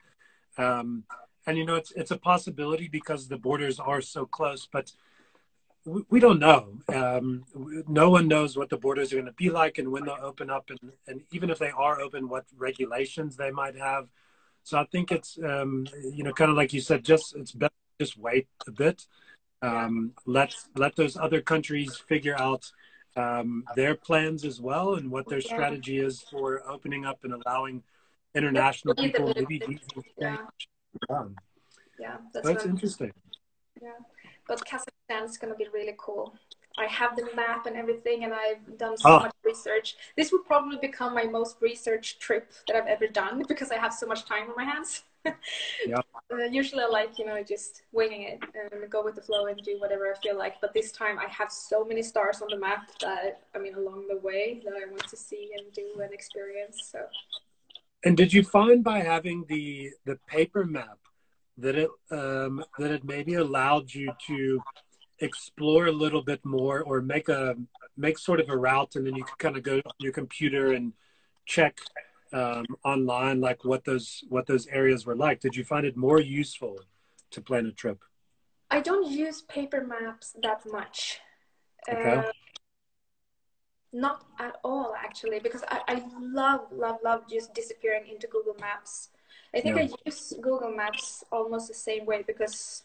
[0.58, 1.04] Um,
[1.46, 4.92] and you know, it's it's a possibility because the borders are so close, but
[5.86, 6.78] we, we don't know.
[6.92, 7.44] Um,
[7.88, 10.50] no one knows what the borders are going to be like and when they'll open
[10.50, 14.08] up, and, and even if they are open, what regulations they might have.
[14.64, 17.72] So I think it's um, you know, kind of like you said, just it's better
[18.00, 19.06] just wait a bit.
[19.62, 22.70] Um, let let those other countries figure out
[23.16, 27.82] um, their plans as well and what their strategy is for opening up and allowing
[28.34, 29.62] international people maybe
[30.18, 30.36] yeah.
[31.98, 32.16] yeah.
[32.34, 33.10] that's, that's interesting
[33.80, 33.92] yeah
[34.48, 36.34] but kazakhstan is going to be really cool
[36.78, 39.18] i have the map and everything and i've done so oh.
[39.20, 43.70] much research this will probably become my most research trip that i've ever done because
[43.70, 45.02] i have so much time on my hands
[45.86, 46.00] yeah.
[46.32, 49.60] Uh, usually I like, you know, just winging it and go with the flow and
[49.62, 50.60] do whatever I feel like.
[50.60, 54.06] But this time I have so many stars on the map that, I mean, along
[54.08, 56.90] the way that I want to see and do and experience.
[56.90, 57.00] So.
[58.04, 60.98] And did you find by having the the paper map
[61.58, 64.62] that it um, that it maybe allowed you to
[65.20, 67.56] explore a little bit more or make a
[67.96, 70.72] make sort of a route and then you could kind of go on your computer
[70.72, 70.92] and
[71.46, 71.78] check
[72.32, 75.40] um, online, like what those what those areas were like.
[75.40, 76.80] Did you find it more useful
[77.30, 78.02] to plan a trip?
[78.70, 81.20] I don't use paper maps that much.
[81.88, 82.16] Okay.
[82.16, 82.22] Uh,
[83.92, 89.10] not at all, actually, because I, I love, love, love just disappearing into Google Maps.
[89.56, 89.82] I think yeah.
[89.84, 92.82] I use Google Maps almost the same way because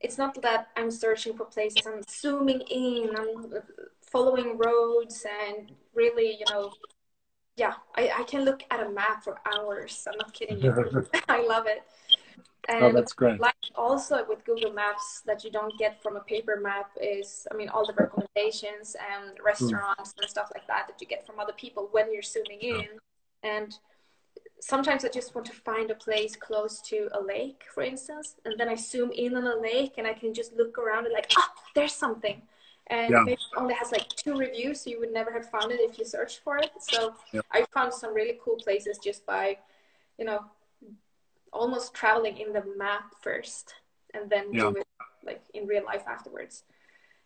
[0.00, 1.86] it's not that I'm searching for places.
[1.86, 3.54] I'm zooming in, I'm
[4.02, 6.72] following roads, and really, you know,
[7.56, 10.06] yeah, I, I can look at a map for hours.
[10.10, 10.72] I'm not kidding you.
[11.28, 11.82] I love it.
[12.68, 13.40] Oh, and oh, that's great.
[13.40, 17.56] Like also with Google Maps that you don't get from a paper map is, I
[17.56, 20.20] mean, all the recommendations and restaurants mm.
[20.20, 22.88] and stuff like that that you get from other people when you're zooming in.
[23.42, 23.78] And
[24.60, 28.58] sometimes I just want to find a place close to a lake, for instance, and
[28.58, 31.30] then I zoom in on a lake and I can just look around and like,
[31.36, 32.42] ah, oh, there's something
[32.90, 33.24] and yeah.
[33.26, 36.04] it only has like two reviews so you would never have found it if you
[36.04, 37.40] searched for it so yeah.
[37.52, 39.56] i found some really cool places just by
[40.18, 40.44] you know
[41.52, 43.74] almost traveling in the map first
[44.14, 44.62] and then yeah.
[44.62, 44.86] do it
[45.24, 46.64] like in real life afterwards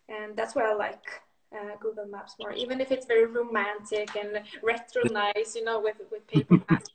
[0.09, 1.21] and that's why i like
[1.53, 5.97] uh, google maps more even if it's very romantic and retro nice you know with
[6.11, 6.89] with paper maps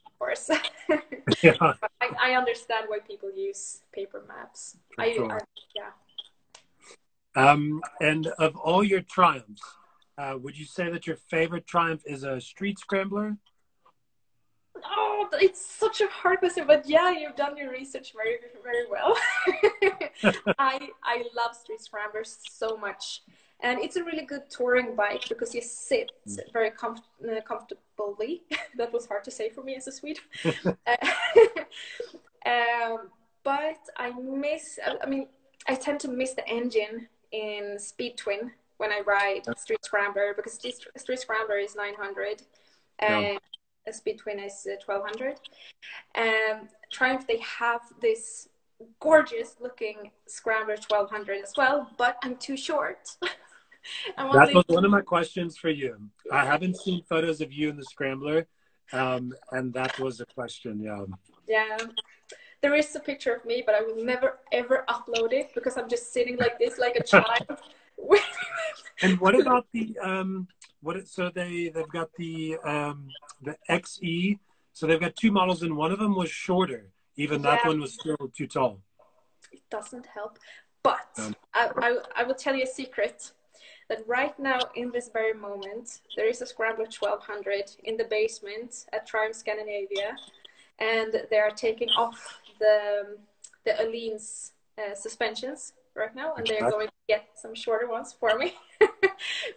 [0.47, 0.59] course
[1.43, 1.73] yeah.
[2.01, 5.31] I, I, understand why people use paper maps I, sure.
[5.31, 5.39] I,
[5.75, 5.89] yeah
[7.35, 9.61] um, and of all your triumphs,
[10.17, 13.37] uh, would you say that your favorite triumph is a street scrambler?
[14.83, 19.17] Oh, it's such a hard question, but yeah, you've done your research very, very well.
[20.57, 23.21] I I love street scramblers so much,
[23.61, 26.39] and it's a really good touring bike because you sit mm.
[26.53, 28.43] very comf- uh, comfortably.
[28.77, 30.19] that was hard to say for me as a Swede.
[32.45, 33.09] um,
[33.43, 34.79] but I miss.
[35.01, 35.27] I mean,
[35.67, 40.53] I tend to miss the engine in Speed Twin when I ride Street Scrambler because
[40.53, 42.41] Street Scrambler is 900
[42.99, 43.39] and
[43.85, 43.91] yeah.
[43.91, 45.33] Speed Twin is 1200.
[45.33, 45.37] Uh,
[46.15, 48.47] and Triumph, they have this
[48.99, 53.09] gorgeous looking Scrambler 1200 as well, but I'm too short.
[54.17, 55.97] that was one of my questions for you.
[56.31, 58.47] I haven't seen photos of you in the Scrambler,
[58.93, 60.81] um, and that was a question.
[60.81, 61.05] Yeah.
[61.47, 61.77] Yeah
[62.61, 65.89] there is a picture of me, but I will never ever upload it because I'm
[65.89, 67.47] just sitting like this, like a child.
[69.01, 70.47] and what about the um?
[70.81, 73.07] What so they they've got the um
[73.41, 74.39] the XE.
[74.73, 76.91] So they've got two models, and one of them was shorter.
[77.17, 77.55] Even yeah.
[77.55, 78.79] that one was still too tall.
[79.51, 80.39] It doesn't help,
[80.83, 83.31] but um, I, I I will tell you a secret
[83.89, 88.85] that right now in this very moment there is a Scrambler 1200 in the basement
[88.93, 90.15] at Triumph Scandinavia
[90.79, 93.17] and they are taking off the
[93.65, 98.37] the Öhlins uh, suspensions right now, and they're going to get some shorter ones for
[98.37, 98.53] me.
[98.81, 98.87] so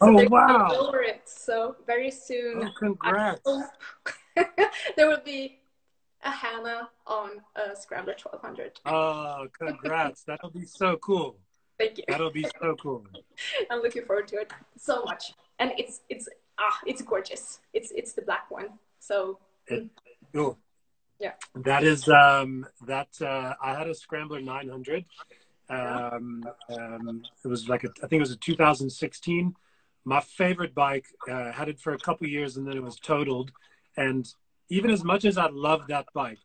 [0.03, 0.69] oh wow!
[0.73, 1.23] Lower it.
[1.27, 2.65] So very soon.
[2.65, 3.49] Oh, congrats!
[4.97, 5.61] there will be
[6.25, 8.81] a Hanna on a Scrambler 1200.
[8.87, 10.25] Oh, congrats!
[10.25, 11.37] That'll be so cool.
[11.83, 12.05] Thank you.
[12.07, 13.05] That'll be so cool.
[13.71, 17.59] I'm looking forward to it so much, and it's it's ah, it's gorgeous.
[17.73, 18.69] It's it's the black one.
[19.01, 19.39] So.
[19.67, 19.89] It,
[20.33, 20.59] cool.
[21.19, 21.33] Yeah.
[21.57, 25.05] That is um that uh, I had a Scrambler 900.
[25.69, 29.55] Um, um, it was like a, I think it was a 2016.
[30.05, 31.07] My favorite bike.
[31.29, 33.51] Uh, had it for a couple years and then it was totaled.
[33.97, 34.29] And
[34.69, 36.39] even as much as I loved that bike,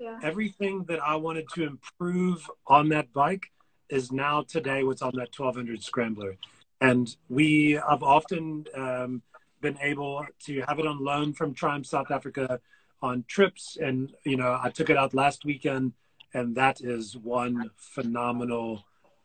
[0.00, 0.18] yeah.
[0.22, 3.50] everything that I wanted to improve on that bike
[3.88, 6.36] is now today what's on that 1200 Scrambler.
[6.80, 9.22] And we have often um,
[9.60, 12.60] been able to have it on loan from Triumph South Africa
[13.02, 13.78] on trips.
[13.80, 15.92] And, you know, I took it out last weekend,
[16.34, 18.84] and that is one phenomenal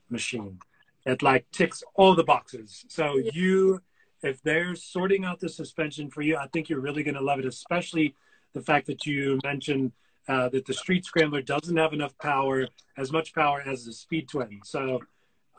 [0.10, 0.60] machine.
[1.06, 2.86] It like ticks all the boxes.
[2.88, 3.82] So you,
[4.22, 7.40] if they're sorting out the suspension for you, I think you're really going to love
[7.40, 8.16] it, especially
[8.54, 9.92] the fact that you mentioned
[10.28, 14.30] uh, that the Street Scrambler doesn't have enough power, as much power as the Speed
[14.30, 14.62] Twin.
[14.64, 15.02] So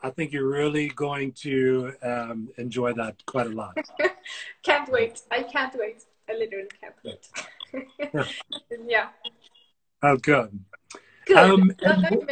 [0.01, 3.77] I think you're really going to um, enjoy that quite a lot.
[4.63, 5.21] can't wait.
[5.31, 6.03] I can't wait.
[6.29, 8.27] I literally can't wait.
[8.85, 9.09] yeah.
[10.01, 10.59] Oh, good.
[11.25, 11.37] Good.
[11.37, 11.71] Um,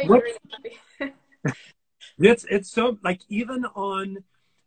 [0.06, 0.22] what,
[2.18, 4.22] it's it's so like even on,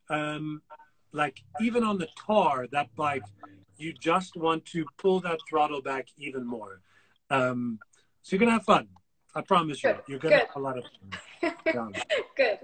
[0.09, 0.63] um,
[1.11, 3.23] like even on the tar that bike,
[3.77, 6.81] you just want to pull that throttle back even more.
[7.29, 7.79] Um,
[8.21, 8.87] so you're gonna have fun.
[9.33, 9.95] I promise you.
[10.07, 10.47] You're gonna Good.
[10.47, 10.83] have a lot of
[11.73, 11.93] fun.
[12.35, 12.59] Good.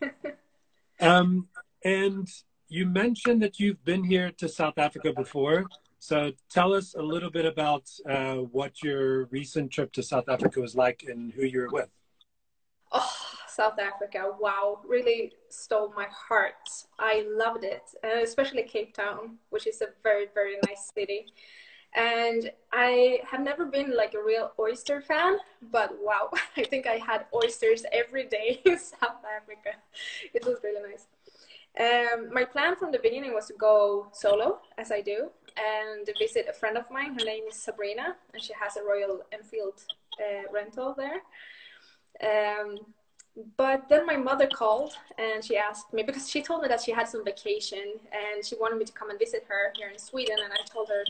[1.00, 1.48] um,
[1.84, 2.28] and
[2.68, 5.66] you mentioned that you've been here to South Africa before.
[5.98, 10.60] So tell us a little bit about uh, what your recent trip to South Africa
[10.60, 11.90] was like and who you were with.
[12.92, 13.12] Oh,
[13.46, 14.32] South Africa!
[14.38, 16.68] Wow, really stole my heart.
[16.98, 21.26] I loved it, uh, especially Cape Town, which is a very very nice city.
[21.96, 25.38] And I have never been like a real oyster fan,
[25.72, 29.70] but wow, I think I had oysters every day in South Africa.
[30.32, 31.06] It was really nice.
[31.78, 36.46] Um, my plan from the beginning was to go solo, as I do, and visit
[36.48, 37.14] a friend of mine.
[37.18, 39.82] Her name is Sabrina, and she has a Royal Enfield
[40.18, 41.22] uh, rental there.
[42.22, 42.78] Um,
[43.56, 46.92] but then my mother called and she asked me because she told me that she
[46.92, 50.36] had some vacation and she wanted me to come and visit her here in Sweden.
[50.42, 51.04] And I told her,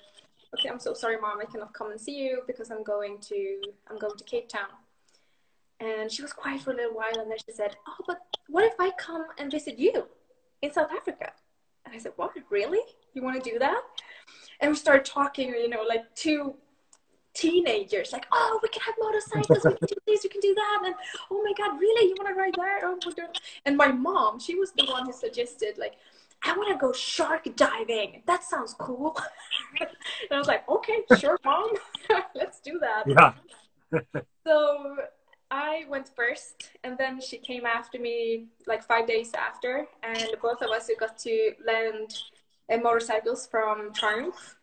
[0.54, 3.62] "Okay, I'm so sorry, mom, I cannot come and see you because I'm going to
[3.88, 4.72] I'm going to Cape Town."
[5.80, 8.64] And she was quiet for a little while, and then she said, "Oh, but what
[8.64, 10.06] if I come and visit you
[10.62, 11.32] in South Africa?"
[11.84, 12.32] And I said, "What?
[12.50, 12.84] Really?
[13.14, 13.82] You want to do that?"
[14.60, 16.54] and we started talking, you know, like two
[17.34, 20.82] teenagers, like, oh, we can have motorcycles, we can do this, we can do that,
[20.84, 20.94] and
[21.30, 22.80] oh my god, really, you want to ride there?
[22.82, 22.98] Oh,
[23.64, 25.94] and my mom, she was the one who suggested, like,
[26.42, 28.22] I want to go shark diving.
[28.26, 29.16] That sounds cool.
[29.80, 29.88] and
[30.30, 31.70] I was like, okay, sure, mom,
[32.34, 33.04] let's do that.
[33.06, 33.32] Yeah.
[34.46, 34.96] so
[35.50, 40.62] I went first, and then she came after me like five days after, and both
[40.62, 42.14] of us got to land
[42.68, 44.56] and motorcycles from Triumph.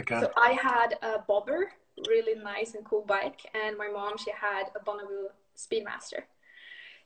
[0.00, 0.20] Okay.
[0.20, 1.70] So I had a bobber,
[2.08, 6.22] really nice and cool bike, and my mom she had a Bonneville Speedmaster.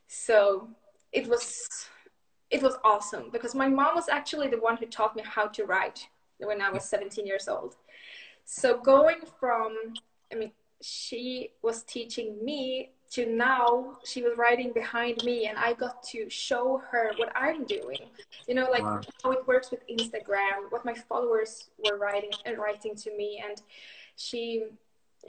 [0.06, 0.68] So
[1.12, 1.88] it was
[2.50, 5.64] it was awesome because my mom was actually the one who taught me how to
[5.64, 6.00] ride
[6.38, 7.76] when I was 17 years old.
[8.44, 9.76] So going from
[10.32, 15.72] I mean she was teaching me to now she was riding behind me and i
[15.72, 17.98] got to show her what i'm doing
[18.46, 19.00] you know like wow.
[19.22, 23.62] how it works with instagram what my followers were writing and writing to me and
[24.16, 24.64] she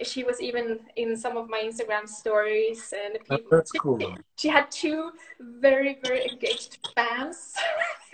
[0.03, 4.47] she was even in some of my instagram stories and oh, people that's cool she
[4.47, 7.55] had two very very engaged fans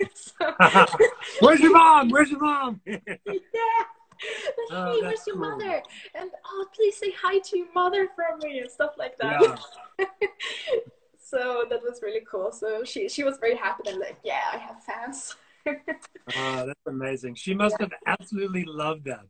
[0.14, 0.54] so,
[1.40, 3.82] where's your mom where's your mom yeah
[4.70, 5.50] oh, hey, where's your cool.
[5.50, 5.82] mother?
[6.14, 9.60] And oh, please say hi to your mother from me and stuff like that.
[9.98, 10.06] Yeah.
[11.18, 12.52] so that was really cool.
[12.52, 15.36] So she she was very happy and like, yeah, I have fans.
[16.36, 17.34] oh, that's amazing.
[17.34, 17.86] She must yeah.
[17.86, 19.26] have absolutely loved that.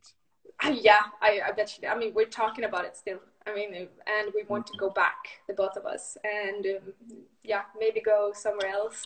[0.63, 1.87] Uh, yeah, I, I bet did.
[1.87, 3.19] I mean, we're talking about it still.
[3.45, 5.15] I mean, and we want to go back,
[5.47, 6.93] the both of us, and um,
[7.43, 9.05] yeah, maybe go somewhere else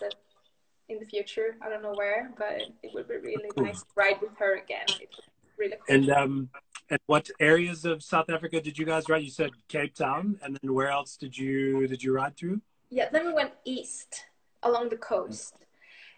[0.90, 1.58] in the future.
[1.62, 4.86] I don't know where, but it would be really nice to ride with her again
[5.62, 5.96] really cool.
[5.96, 6.50] And um,
[6.90, 9.24] and what areas of South Africa did you guys ride?
[9.24, 12.62] You said Cape Town, and then where else did you did you ride through?
[12.90, 14.26] Yeah, then we went east
[14.64, 15.54] along the coast.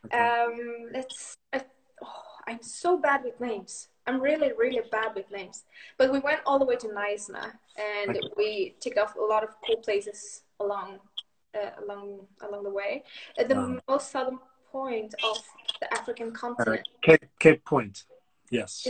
[0.05, 0.17] Okay.
[0.17, 1.38] Um, let's.
[1.51, 1.59] Uh,
[2.03, 3.89] oh, I'm so bad with names.
[4.05, 5.63] I'm really, really bad with names.
[5.97, 8.19] But we went all the way to Knysna, and okay.
[8.37, 10.99] we ticked off a lot of cool places along
[11.55, 13.03] uh, along along the way.
[13.37, 13.81] At the Um.
[13.87, 14.39] most southern
[14.71, 15.37] point of
[15.79, 16.87] the African Uh, continent.
[17.01, 18.03] Cape Cape Point.
[18.49, 18.87] Yes.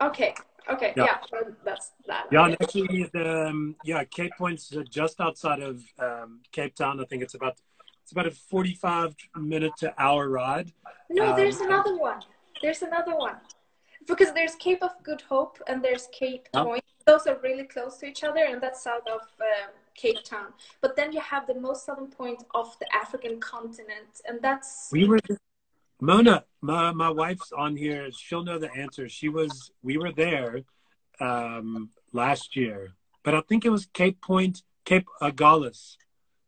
[0.00, 0.34] Okay,
[0.68, 1.04] okay, Yeah.
[1.04, 2.26] yeah, well, that's that.
[2.32, 7.00] Yeah, and actually, the um, yeah Cape Point's uh, just outside of um, Cape Town.
[7.00, 7.54] I think it's about
[8.02, 10.72] it's about a forty-five minute to hour ride.
[11.08, 12.20] No, Um, there's another one.
[12.62, 13.36] There's another one.
[14.06, 16.48] Because there's Cape of Good Hope and there's Cape.
[16.52, 16.84] Point.
[17.06, 20.48] Those are really close to each other, and that's south of um, Cape Town.
[20.80, 25.06] But then you have the most southern point of the African continent, and that's We
[25.06, 25.18] were
[26.00, 28.10] Mona, my my wife's on here.
[28.12, 29.08] She'll know the answer.
[29.08, 30.62] She was we were there
[31.20, 32.92] um, last year,
[33.22, 35.96] but I think it was Cape Point, Cape Agulhas,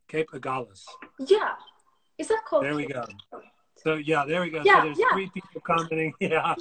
[0.09, 0.85] Cape Agulhas.
[1.19, 1.55] yeah.
[2.19, 2.65] Is that called?
[2.65, 3.05] There we go.
[3.77, 4.63] So yeah, there we go.
[4.65, 5.13] Yeah, so there's yeah.
[5.13, 6.13] three people commenting.
[6.21, 6.55] Yeah,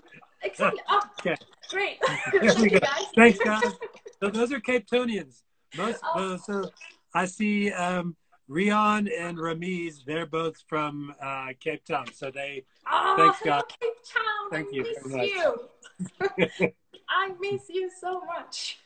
[0.44, 0.82] Exactly.
[0.90, 1.36] Oh, Okay.
[1.70, 1.98] great.
[2.32, 3.06] Thank you, guys.
[3.16, 3.74] Thanks, guys.
[4.22, 5.42] So those are Capetonians.
[5.78, 6.34] Most Oh.
[6.34, 6.70] uh, so
[7.14, 8.16] I see um,
[8.48, 10.06] Rion and Ramiz.
[10.06, 12.06] They're both from uh, Cape Town.
[12.14, 13.64] So they Oh, Thanks, hello, guys.
[13.82, 14.50] Cape Town.
[14.52, 16.80] Thank I you miss you.
[17.10, 18.80] I miss you so much.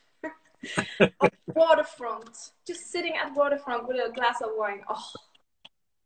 [1.54, 2.30] waterfront.
[2.66, 4.80] Just sitting at waterfront with a glass of wine.
[4.88, 5.02] Oh,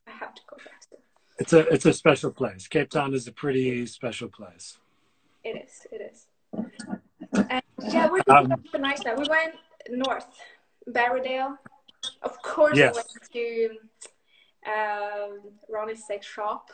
[0.07, 1.01] I have to go back there.
[1.38, 2.66] it's a it's a special place.
[2.68, 4.78] Cape Town is a pretty special place.
[5.47, 5.86] It is.
[5.92, 6.26] It is.
[7.51, 7.62] And
[7.94, 9.14] yeah, we're Um, nice now.
[9.14, 9.55] We went
[9.90, 10.26] north,
[10.88, 11.57] Barrydale.
[12.22, 12.94] Of course, Yes.
[12.97, 13.78] we went
[14.66, 15.30] to um,
[15.68, 16.70] Ronnie's sex shop.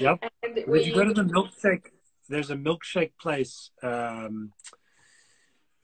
[0.00, 0.18] Yep.
[0.42, 1.86] And we, you go to the milkshake?
[2.28, 3.70] There's a milkshake place.
[3.82, 4.52] Um,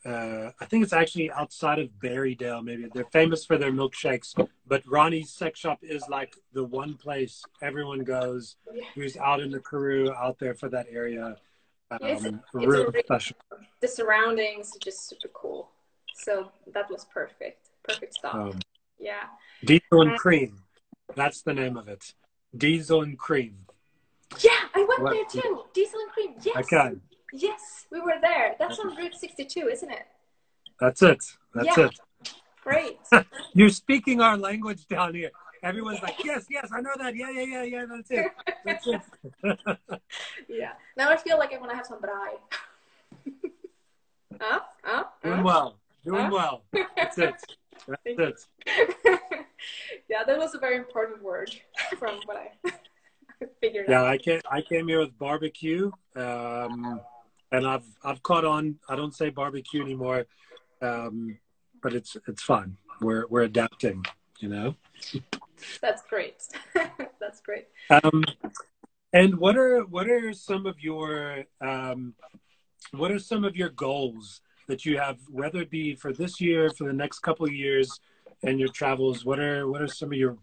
[0.07, 2.63] uh, I think it's actually outside of Barrydale.
[2.63, 4.29] Maybe they're famous for their milkshakes,
[4.67, 8.57] but Ronnie's Sex Shop is like the one place everyone goes
[8.95, 11.37] who's out in the Karoo, out there for that area.
[11.91, 13.37] Um, It's- it's real really- special.
[13.81, 15.71] the surroundings are just super cool.
[16.15, 17.71] So that was perfect.
[17.83, 18.35] Perfect stuff.
[18.35, 18.59] Um,
[18.99, 19.29] Yeah.
[19.65, 20.65] Diesel and Cream.
[21.15, 22.15] That's the name of it.
[22.57, 23.67] Diesel and Cream.
[24.41, 25.65] Yeah, I went What- there too.
[25.75, 26.35] Diesel and cream.
[26.41, 26.57] Yes.
[26.73, 27.01] Okay,
[27.33, 28.55] Yes, we were there.
[28.59, 30.07] That's on Route 62, isn't it?
[30.81, 31.23] that's it.
[31.53, 31.87] That's Yeah.
[31.87, 32.01] it.
[32.63, 32.99] Great.
[33.55, 35.31] You're speaking our language down here.
[35.65, 37.17] Everyone's like, yes, yes, I know that.
[37.17, 37.87] Yeah, yeah, yeah, yeah.
[37.87, 38.27] That's it.
[38.65, 39.01] That's it.
[40.49, 40.73] yeah.
[40.97, 42.37] Now I feel like I want to have some braai.
[44.41, 44.61] huh?
[44.83, 45.05] Huh?
[45.23, 45.79] Doing well.
[46.05, 46.31] Doing Huh?
[46.33, 46.63] well.
[46.97, 47.35] That's it.
[47.89, 48.47] That's it.
[50.09, 51.51] yeah, that was a very important word
[51.99, 52.71] from what I
[53.61, 54.05] figured Yeah, out.
[54.05, 54.41] Yeah, I came.
[54.51, 57.01] I came here with barbecue, um,
[57.53, 58.77] and I've I've caught on.
[58.89, 60.27] I don't say barbecue anymore,
[60.83, 61.39] um,
[61.83, 62.77] but it's it's fun.
[63.01, 64.05] We're we're adapting.
[64.45, 64.75] You know.
[65.81, 66.43] That's great.
[67.19, 67.69] That's great.
[67.89, 68.25] Um,
[69.15, 72.13] and what are what are some of your um,
[72.91, 76.69] what are some of your goals that you have, whether it be for this year,
[76.69, 77.99] for the next couple of years,
[78.43, 79.25] and your travels?
[79.25, 80.37] What are what are some of your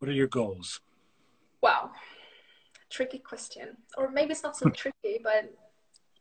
[0.00, 0.80] what are your goals?
[1.62, 1.92] Wow.
[2.90, 3.76] Tricky question.
[3.96, 5.54] Or maybe it's not so tricky, but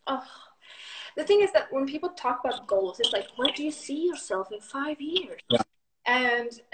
[0.06, 0.24] oh,
[1.18, 4.06] the thing is that when people talk about goals, it's like, where do you see
[4.06, 5.42] yourself in five years?
[5.50, 5.64] Yeah.
[6.10, 6.52] And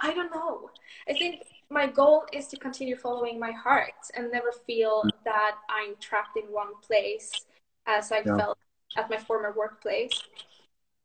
[0.00, 0.70] I don't know.
[1.08, 5.96] I think my goal is to continue following my heart and never feel that I'm
[6.00, 7.46] trapped in one place
[7.86, 8.36] as I Yeah.
[8.36, 8.58] felt
[8.96, 10.22] at my former workplace.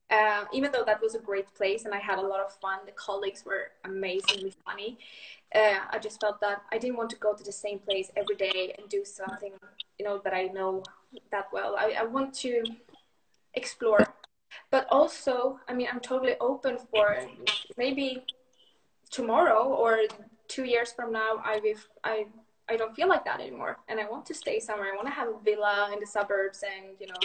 [0.09, 2.79] Uh, even though that was a great place and I had a lot of fun,
[2.85, 4.99] the colleagues were amazingly funny.
[5.55, 8.35] Uh, I just felt that I didn't want to go to the same place every
[8.35, 9.53] day and do something,
[9.99, 10.83] you know, that I know
[11.31, 11.77] that well.
[11.77, 12.75] I, I want to
[13.53, 14.13] explore,
[14.69, 17.17] but also, I mean, I'm totally open for
[17.77, 18.23] maybe
[19.09, 19.99] tomorrow or
[20.47, 21.41] two years from now.
[21.43, 22.25] I will, I
[22.69, 24.89] I don't feel like that anymore, and I want to stay somewhere.
[24.93, 27.21] I want to have a villa in the suburbs and you know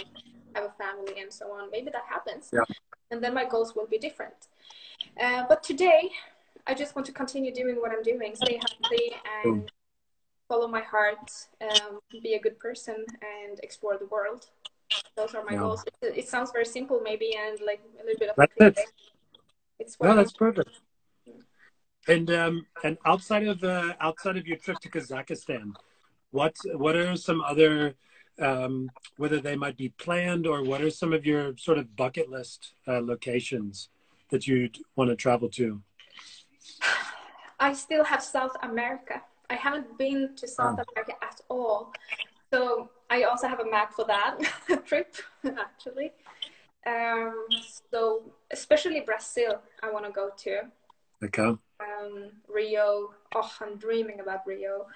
[0.55, 1.71] have a family and so on.
[1.71, 2.63] Maybe that happens, Yeah.
[3.11, 4.47] and then my goals will be different.
[5.21, 6.11] Uh, but today,
[6.65, 9.15] I just want to continue doing what I'm doing, stay healthy
[9.45, 9.71] and
[10.49, 14.49] follow my heart, um, be a good person, and explore the world.
[15.15, 15.59] Those are my Yeah.
[15.59, 15.83] goals.
[16.01, 18.93] It, it sounds very simple, maybe, and like a little bit of That's it.
[19.79, 20.81] It's what No, that's perfect.
[22.07, 25.73] And um, and outside of uh, outside of your trip to Kazakhstan,
[26.31, 27.95] what what are some other
[28.39, 32.29] um, whether they might be planned or what are some of your sort of bucket
[32.29, 33.89] list uh, locations
[34.29, 35.81] that you'd want to travel to?
[37.59, 39.21] I still have South America.
[39.49, 40.83] I haven't been to South Oh.
[40.93, 41.91] America at all.
[42.53, 44.37] So I also have a map for that
[44.85, 46.11] trip, actually.
[46.85, 47.45] Um,
[47.91, 50.61] so especially Brazil, I want to go to.
[51.23, 51.57] Okay.
[51.79, 53.13] Um, Rio.
[53.35, 54.87] Oh, I'm dreaming about Rio.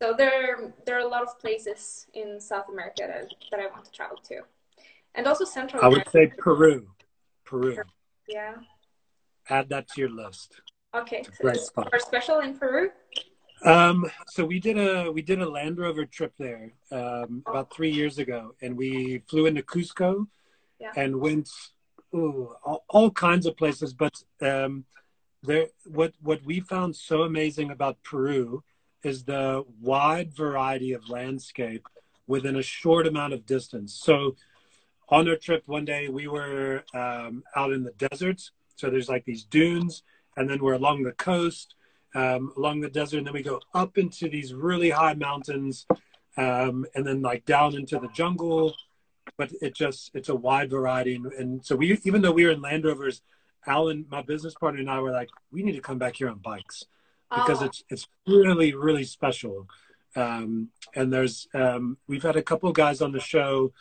[0.00, 3.84] So there, there are a lot of places in South America that, that I want
[3.84, 4.40] to travel to,
[5.14, 6.10] and also Central I would America.
[6.10, 6.88] say Peru.
[7.44, 7.76] Peru.
[8.26, 8.54] Yeah.
[9.50, 10.60] Add that to your list.
[10.94, 11.24] Okay.
[11.42, 12.90] Or special in Peru?
[13.62, 17.90] Um, so we did a we did a Land Rover trip there um, about three
[17.90, 20.26] years ago, and we flew into Cusco
[20.78, 20.92] Yeah.
[20.96, 21.50] and went
[22.14, 23.92] ooh, all, all kinds of places.
[23.92, 24.84] But um,
[25.42, 28.62] there, what what we found so amazing about Peru
[29.02, 31.86] is the wide variety of landscape
[32.26, 33.94] within a short amount of distance.
[33.94, 34.36] So
[35.08, 38.52] on our trip one day we were um, out in the deserts.
[38.76, 40.02] So there's like these dunes,
[40.36, 41.74] and then we're along the coast
[42.14, 45.86] um, along the desert, and then we go up into these really high mountains,
[46.36, 48.74] um, and then like down into the jungle.
[49.36, 52.52] But it just it's a wide variety, and, and so we even though we were
[52.52, 53.22] in Land Rovers,
[53.66, 56.38] Alan, my business partner, and I were like, we need to come back here on
[56.38, 56.84] bikes
[57.34, 59.68] because Oh, it's it's really really special.
[60.16, 63.72] Um, and there's um, we've had a couple of guys on the show,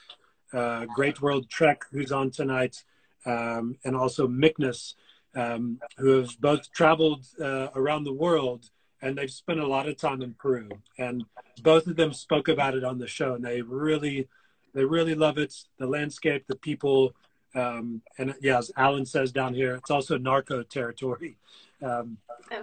[0.53, 2.84] uh, Great World Trek, who's on tonight,
[3.25, 4.95] um, and also Mickness,
[5.36, 8.69] um, who have both traveled uh, around the world
[9.01, 10.69] and they've spent a lot of time in Peru.
[10.97, 11.23] And
[11.61, 14.27] both of them spoke about it on the show, and they really,
[14.73, 15.55] they really love it.
[15.77, 17.13] The landscape, the people,
[17.55, 21.38] um, and yeah, as Alan says down here, it's also narco territory.
[21.82, 22.17] Um,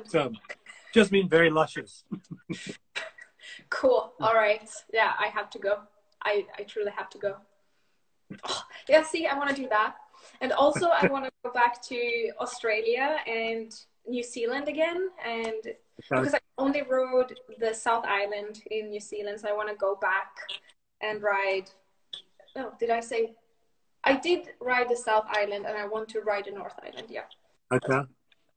[0.07, 0.33] so,
[0.93, 2.05] just mean very luscious.
[3.71, 4.13] cool.
[4.21, 4.69] All right.
[4.93, 5.79] Yeah, I have to go.
[6.23, 7.37] I, I truly have to go.
[8.49, 9.95] Oh, yeah, see, I want to do that.
[10.41, 13.75] And also, I want to go back to Australia and
[14.07, 15.11] New Zealand again.
[15.25, 15.63] And
[16.11, 19.97] because I only rode the South Island in New Zealand, so I want to go
[19.97, 20.31] back
[21.01, 21.71] and ride.
[22.55, 23.35] No, did I say?
[24.05, 27.09] I did ride the South Island, and I want to ride the North Island.
[27.11, 27.25] Yeah,
[27.73, 28.01] Okay.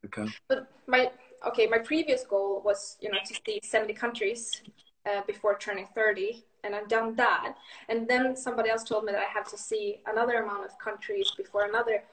[0.05, 0.27] Okay.
[0.47, 1.11] but my
[1.47, 4.61] okay, my previous goal was you know to see seventy countries
[5.09, 7.55] uh, before turning thirty, and I've done that.
[7.87, 11.31] And then somebody else told me that I have to see another amount of countries
[11.37, 12.03] before another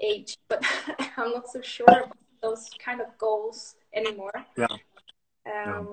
[0.00, 0.64] age, but
[1.16, 4.32] I'm not so sure about those kind of goals anymore.
[4.56, 4.68] Yeah.
[5.46, 5.92] Um,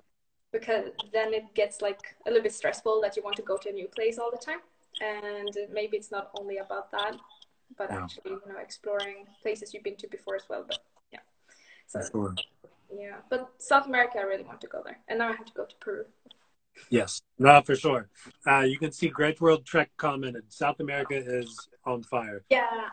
[0.52, 3.70] Because then it gets like a little bit stressful that you want to go to
[3.70, 4.62] a new place all the time,
[5.02, 7.16] and maybe it's not only about that,
[7.78, 7.98] but Yeah.
[8.02, 10.64] actually you know exploring places you've been to before as well.
[10.68, 10.80] But
[11.12, 11.24] yeah,
[11.86, 12.34] so Sure.
[12.90, 15.54] yeah, but South America I really want to go there, and now I have to
[15.54, 16.06] go to Peru.
[16.90, 17.22] Yes.
[17.38, 18.10] No, for sure.
[18.46, 20.44] Uh, you can see Great World Trek commented.
[20.50, 22.44] South America is on fire.
[22.50, 22.90] Yeah,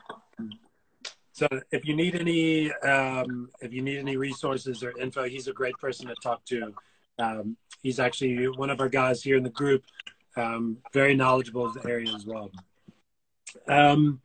[1.32, 5.52] So if you need any um, if you need any resources or info, he's a
[5.52, 6.74] great person to talk to.
[7.18, 9.84] Um, he's actually one of our guys here in the group,
[10.36, 12.50] um, very knowledgeable of the area as well.
[13.68, 14.20] Um,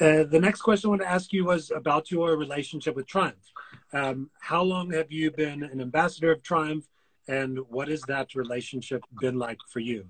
[0.00, 3.52] uh, the next question I want to ask you was about your relationship with Triumph.
[3.92, 6.86] Um, how long have you been an ambassador of Triumph,
[7.28, 10.06] and what has that relationship been like for you?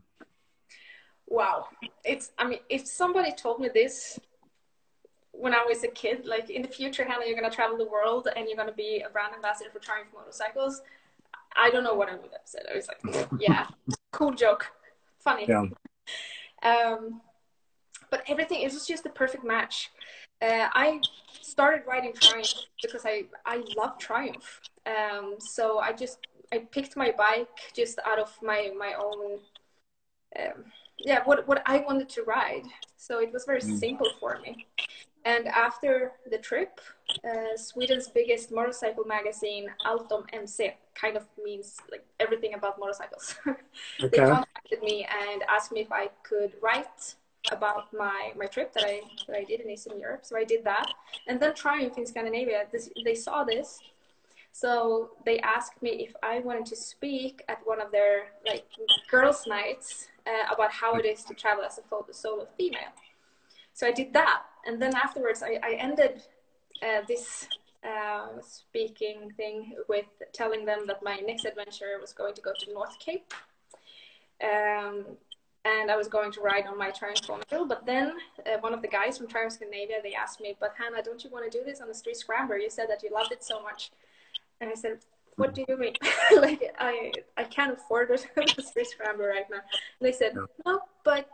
[1.30, 1.66] wow.
[2.04, 4.18] It's I mean, if somebody told me this
[5.32, 8.28] when I was a kid, like in the future, Hanna, you're gonna travel the world
[8.34, 10.82] and you're gonna be a brand ambassador for Triumph Motorcycles,
[11.56, 12.62] I don't know what I would have said.
[12.70, 13.66] I was like, yeah,
[14.12, 14.66] cool joke,
[15.20, 15.46] funny.
[15.48, 15.64] Yeah.
[16.62, 17.20] Um,
[18.10, 19.90] but everything it was just the perfect match.
[20.40, 21.00] Uh, I
[21.42, 24.60] started riding Triumph because I I love Triumph.
[24.86, 26.18] Um, so I just
[26.52, 29.40] I picked my bike just out of my my own.
[30.38, 30.64] Um,
[30.98, 32.66] yeah, what what I wanted to ride.
[32.96, 33.78] So it was very Mm.
[33.80, 34.66] simple for me.
[35.24, 36.80] And after the trip,
[37.24, 43.34] uh, Sweden's biggest motorcycle magazine, Allt om MC, kind of means like everything about motorcycles.
[44.10, 47.16] they contacted me and asked me if I could write
[47.50, 50.24] about my, my trip that I that I did in Eastern Europe.
[50.24, 50.88] So I did that,
[51.26, 52.66] and then Triumph in Scandinavia.
[52.72, 53.80] This, they saw this,
[54.52, 58.66] so they asked me if I wanted to speak at one of their like
[59.10, 61.82] girls' nights uh, about how it is to travel as a
[62.12, 62.92] solo female.
[63.72, 66.22] So I did that, and then afterwards I, I ended
[66.82, 67.46] uh, this
[67.84, 72.72] uh, speaking thing with telling them that my next adventure was going to go to
[72.72, 73.32] North Cape.
[74.42, 75.04] Um,
[75.64, 78.14] and I was going to ride on my Triumph Bonneville, but then
[78.46, 81.30] uh, one of the guys from Triumph Scandinavia, they asked me, but Hanna, don't you
[81.30, 82.58] want to do this on the street scrambler?
[82.58, 83.90] You said that you loved it so much.
[84.60, 84.98] And I said,
[85.36, 85.94] what do you mean?
[86.36, 89.60] like, I, I can't afford it, the street scrambler right now.
[90.00, 90.46] And they said, No.
[90.66, 91.28] no, but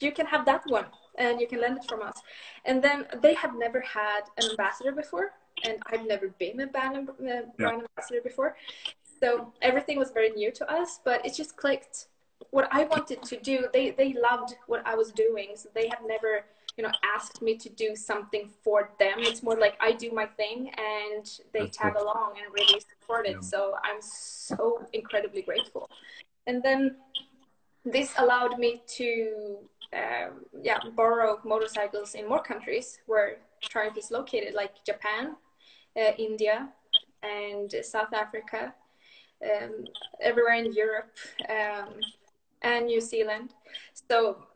[0.00, 0.86] you can have that one
[1.18, 2.16] and you can lend it from us.
[2.64, 5.32] And then they have never had an ambassador before,
[5.64, 8.56] and I've never been a brand, uh, brand ambassador before.
[9.20, 12.06] So everything was very new to us, but it just clicked.
[12.50, 15.48] What I wanted to do, they, they loved what I was doing.
[15.56, 16.44] So they have never,
[16.78, 19.16] you know, asked me to do something for them.
[19.18, 22.04] It's more like I do my thing and they That's tag cool.
[22.04, 23.32] along and really support it.
[23.32, 23.40] Yeah.
[23.40, 25.90] So I'm so incredibly grateful.
[26.46, 26.94] And then
[27.84, 29.58] this allowed me to
[29.92, 35.34] um, yeah borrow motorcycles in more countries where Triumph is located, like Japan,
[35.96, 36.68] uh, India,
[37.24, 38.72] and South Africa,
[39.42, 39.84] um,
[40.20, 41.16] everywhere in Europe,
[41.48, 41.94] um,
[42.62, 43.54] and New Zealand.
[44.08, 44.47] So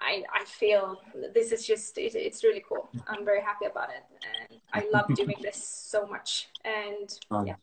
[0.00, 1.00] I, I feel
[1.34, 2.88] this is just it, it's really cool.
[3.06, 4.04] I'm very happy about it,
[4.50, 6.48] and I love doing this so much.
[6.64, 7.56] And um, yeah,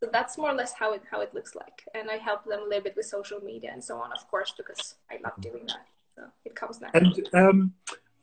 [0.00, 1.82] so that's more or less how it how it looks like.
[1.94, 4.52] And I help them a little bit with social media and so on, of course,
[4.56, 5.86] because I love doing that.
[6.16, 7.24] So it comes naturally.
[7.32, 7.72] And um,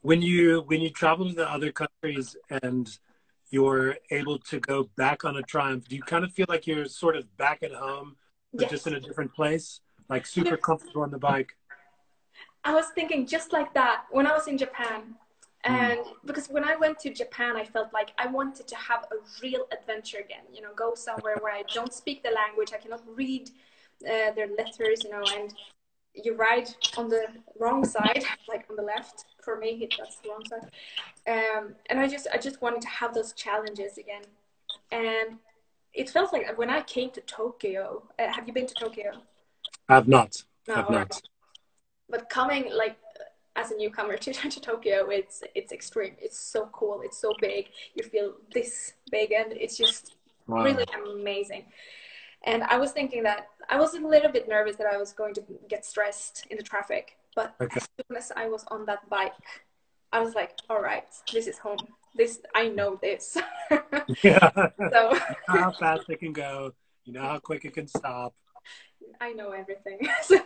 [0.00, 2.88] when you when you travel to the other countries and
[3.50, 6.86] you're able to go back on a triumph, do you kind of feel like you're
[6.86, 8.16] sort of back at home,
[8.52, 8.70] but yes.
[8.70, 11.54] just in a different place, like super comfortable on the bike?
[12.64, 15.14] I was thinking just like that when I was in Japan.
[15.64, 15.74] Hmm.
[15.74, 16.12] And mm.
[16.24, 19.66] because when I went to Japan, I felt like I wanted to have a real
[19.72, 20.44] adventure again.
[20.52, 23.50] You know, go somewhere where I don't speak the language, I cannot read
[24.04, 25.54] uh, their letters, you know, and
[26.14, 27.26] you ride on the
[27.58, 29.24] wrong side, like on the left.
[29.42, 30.70] For me, that's the wrong side.
[31.26, 34.22] Um, and I just, I just wanted to have those challenges again.
[34.90, 35.38] And
[35.94, 38.02] it felt like when I came to Tokyo.
[38.18, 39.12] Uh, have you been to Tokyo?
[39.88, 40.42] I have not.
[40.68, 41.20] No, have not
[42.08, 42.96] but coming like
[43.56, 46.14] as a newcomer to, to Tokyo, it's it's extreme.
[46.20, 47.02] It's so cool.
[47.04, 47.68] It's so big.
[47.94, 50.62] You feel this big, and it's just wow.
[50.62, 51.64] really amazing.
[52.44, 55.34] And I was thinking that I was a little bit nervous that I was going
[55.34, 57.16] to get stressed in the traffic.
[57.36, 57.76] But okay.
[57.76, 59.32] as soon as I was on that bike,
[60.12, 61.78] I was like, all right, this is home.
[62.14, 63.36] This I know this.
[64.22, 64.50] yeah.
[64.92, 66.72] So how fast it can go.
[67.04, 68.34] You know how quick it can stop.
[69.20, 70.00] I know everything.
[70.22, 70.38] so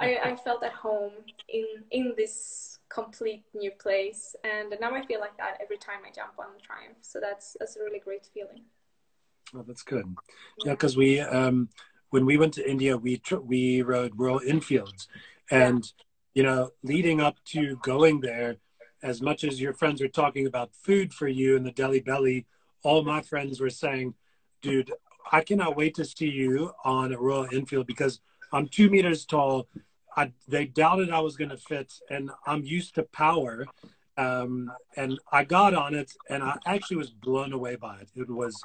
[0.00, 1.12] I, I felt at home
[1.48, 6.10] in in this complete new place, and now I feel like that every time I
[6.10, 6.98] jump on Triumph.
[7.02, 8.62] So that's that's a really great feeling.
[9.54, 10.04] Oh, that's good.
[10.64, 11.68] Yeah, because yeah, we um,
[12.10, 15.08] when we went to India, we tr- we rode Royal Enfields,
[15.50, 15.90] and
[16.34, 18.56] you know, leading up to going there,
[19.02, 22.46] as much as your friends were talking about food for you in the Delhi Belly,
[22.82, 24.14] all my friends were saying,
[24.62, 24.92] "Dude,
[25.30, 28.20] I cannot wait to see you on a Royal Enfield because
[28.52, 29.68] I'm two meters tall.
[30.16, 33.66] I, they doubted I was going to fit, and I'm used to power.
[34.16, 38.10] Um, and I got on it, and I actually was blown away by it.
[38.16, 38.60] It was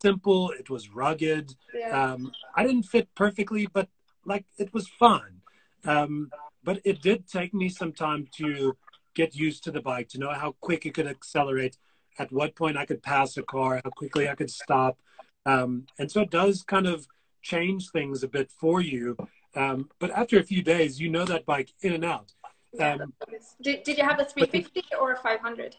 [0.00, 1.54] simple, it was rugged.
[1.74, 2.12] Yeah.
[2.12, 3.88] Um, I didn't fit perfectly, but
[4.24, 5.42] like it was fun.
[5.84, 6.30] Um,
[6.62, 8.76] but it did take me some time to
[9.14, 11.76] get used to the bike, to know how quick it could accelerate,
[12.18, 14.98] at what point I could pass a car, how quickly I could stop.
[15.46, 17.06] Um, and so it does kind of
[17.42, 19.16] change things a bit for you.
[19.56, 22.32] Um, but after a few days, you know that bike in and out.
[22.78, 23.12] Um,
[23.60, 25.76] did, did you have a 350 or a 500?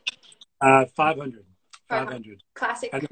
[0.59, 1.45] Uh, 500.
[1.89, 2.43] 500.
[2.53, 2.89] Classic.
[2.93, 3.07] And,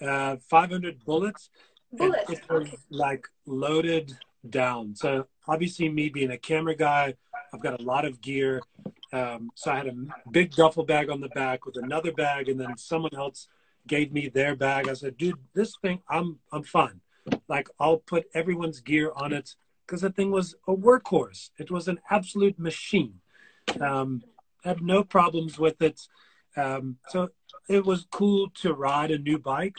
[0.00, 1.50] uh, 500 bullets.
[1.92, 2.30] Bullets.
[2.30, 2.76] It, was okay.
[2.90, 4.16] like loaded
[4.48, 4.94] down.
[4.94, 7.14] So obviously, me being a camera guy,
[7.52, 8.62] I've got a lot of gear.
[9.12, 9.94] Um, so I had a
[10.30, 13.48] big duffel bag on the back with another bag, and then someone else
[13.86, 14.88] gave me their bag.
[14.88, 17.00] I said, dude, this thing, I'm I'm fine.
[17.48, 19.54] Like I'll put everyone's gear on it
[19.86, 21.50] because the thing was a workhorse.
[21.58, 23.20] It was an absolute machine.
[23.80, 24.22] Um,
[24.64, 26.00] had no problems with it.
[26.56, 27.30] Um, so
[27.68, 29.76] it was cool to ride a new bike.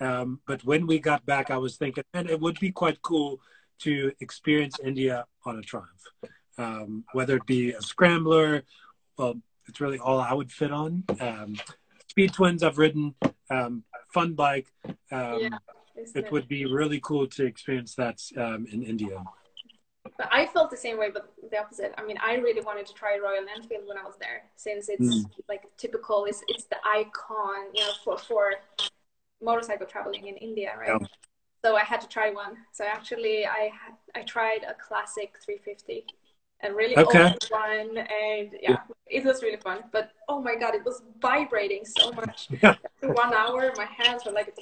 [0.00, 3.40] Um, but when we got back, I was thinking, man, it would be quite cool
[3.80, 5.88] to experience India on a Triumph,
[6.58, 8.64] um, whether it be a scrambler.
[9.16, 11.04] Well, it's really all I would fit on.
[11.20, 11.56] Um,
[12.14, 13.12] Speed Twins, I've ridden
[13.50, 14.68] um, fun bike.
[15.10, 15.48] Um, yeah,
[16.14, 19.20] it would be really cool to experience that um, in India.
[20.16, 21.92] But I felt the same way, but the opposite.
[21.98, 25.02] I mean, I really wanted to try Royal Enfield when I was there, since it's
[25.02, 25.24] mm.
[25.48, 26.26] like typical.
[26.26, 28.52] It's it's the icon, you know, for for
[29.42, 30.90] motorcycle traveling in India, right?
[31.00, 31.06] Yeah.
[31.64, 32.58] So I had to try one.
[32.72, 33.72] So actually, I
[34.14, 36.06] I tried a classic 350
[36.62, 37.24] a really okay.
[37.24, 41.02] old one and yeah, yeah, it was really fun but oh my god it was
[41.20, 42.74] vibrating so much yeah.
[43.02, 44.56] one hour my hands were like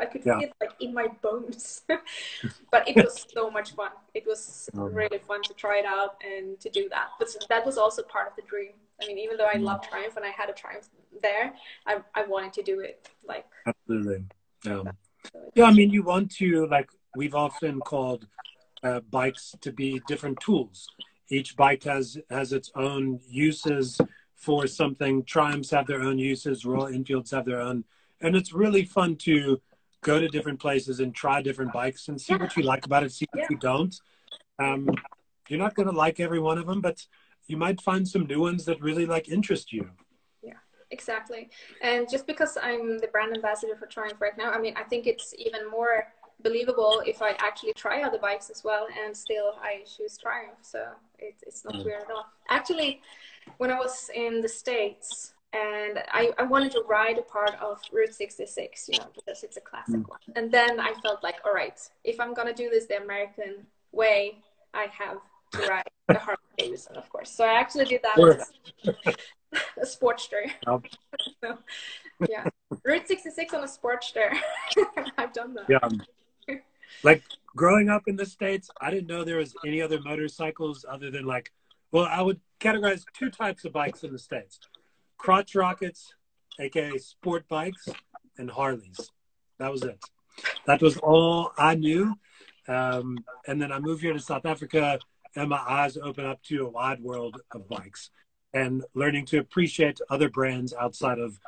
[0.00, 0.38] i could yeah.
[0.38, 1.82] feel it like in my bones
[2.70, 6.16] but it was so much fun it was um, really fun to try it out
[6.24, 9.36] and to do that but that was also part of the dream i mean even
[9.36, 9.62] though i mm.
[9.62, 10.88] love triumph and i had a triumph
[11.22, 11.54] there
[11.86, 14.24] i, I wanted to do it like absolutely
[14.64, 14.82] yeah.
[15.54, 18.26] yeah i mean you want to like we've often called
[18.84, 20.88] uh, bikes to be different tools
[21.28, 24.00] each bike has has its own uses
[24.34, 25.24] for something.
[25.24, 26.64] Triumphs have their own uses.
[26.64, 27.84] Royal Enfields have their own,
[28.20, 29.60] and it's really fun to
[30.02, 32.40] go to different places and try different bikes and see yeah.
[32.40, 33.46] what you like about it, see what yeah.
[33.48, 33.98] you don't.
[34.58, 34.90] Um,
[35.48, 37.06] you're not going to like every one of them, but
[37.46, 39.88] you might find some new ones that really like interest you.
[40.42, 40.58] Yeah,
[40.90, 41.48] exactly.
[41.80, 45.06] And just because I'm the brand ambassador for Triumph right now, I mean, I think
[45.06, 46.06] it's even more
[46.42, 50.58] believable if I actually try other bikes as well, and still I choose Triumph.
[50.62, 50.86] So
[51.18, 51.84] it, it's not mm.
[51.84, 52.26] weird at all.
[52.48, 53.00] Actually,
[53.58, 57.80] when I was in the States, and I, I wanted to ride a part of
[57.92, 60.08] Route 66, you know, because it's a classic mm.
[60.08, 60.18] one.
[60.34, 64.38] And then I felt like, all right, if I'm gonna do this the American way,
[64.72, 65.18] I have
[65.52, 67.30] to ride the Harley Davidson, of course.
[67.30, 68.46] So I actually did that
[69.80, 70.50] a Sportster.
[70.66, 70.82] Oh.
[71.44, 71.58] so,
[72.28, 72.48] yeah,
[72.84, 74.36] Route 66 on a Sportster.
[75.16, 75.66] I've done that.
[75.68, 75.78] Yeah,
[77.02, 77.22] like
[77.56, 81.24] growing up in the states, I didn't know there was any other motorcycles other than
[81.24, 81.52] like,
[81.92, 84.58] well, I would categorize two types of bikes in the states
[85.16, 86.14] crotch rockets,
[86.58, 87.88] aka sport bikes,
[88.36, 89.10] and Harleys.
[89.58, 89.98] That was it.
[90.66, 92.14] That was all I knew.
[92.66, 94.98] Um, and then I moved here to South Africa,
[95.36, 98.10] and my eyes opened up to a wide world of bikes
[98.52, 101.38] and learning to appreciate other brands outside of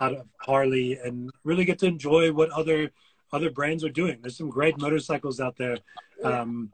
[0.00, 2.90] out of Harley and really get to enjoy what other
[3.34, 4.18] other brands are doing.
[4.20, 5.76] There's some great motorcycles out there.
[6.22, 6.70] Um,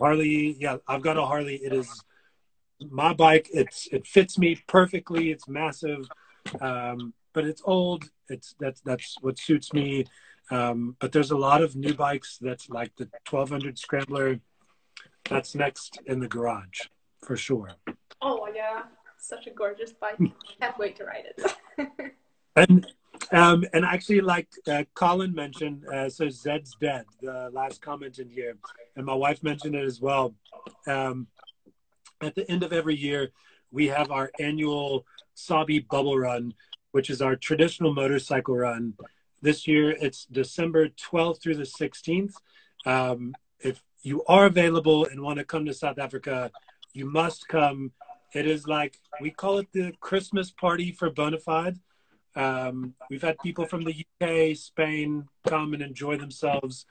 [0.00, 1.56] Harley, yeah, I've got a Harley.
[1.56, 1.88] It is
[2.80, 3.48] my bike.
[3.52, 5.30] It's it fits me perfectly.
[5.30, 6.08] It's massive.
[6.60, 8.04] Um, but it's old.
[8.28, 10.04] It's that's that's what suits me.
[10.50, 14.38] Um, but there's a lot of new bikes that's like the 1200 scrambler
[15.28, 16.82] that's next in the garage
[17.24, 17.72] for sure.
[18.22, 18.82] Oh yeah.
[19.18, 20.18] Such a gorgeous bike.
[20.60, 22.12] Can't wait to ride it.
[22.58, 22.86] And
[23.32, 28.28] um, and actually like uh, colin mentioned uh, so zed's dead the last comment in
[28.28, 28.56] here
[28.96, 30.34] and my wife mentioned it as well
[30.86, 31.26] um,
[32.20, 33.30] at the end of every year,
[33.70, 36.54] we have our annual Sabi Bubble Run,
[36.92, 38.94] which is our traditional motorcycle run.
[39.42, 42.34] This year, it's December 12th through the 16th.
[42.86, 46.50] Um, if you are available and want to come to South Africa,
[46.92, 47.92] you must come.
[48.32, 51.78] It is like we call it the Christmas party for Bonafide.
[52.36, 56.86] Um, we've had people from the UK, Spain come and enjoy themselves,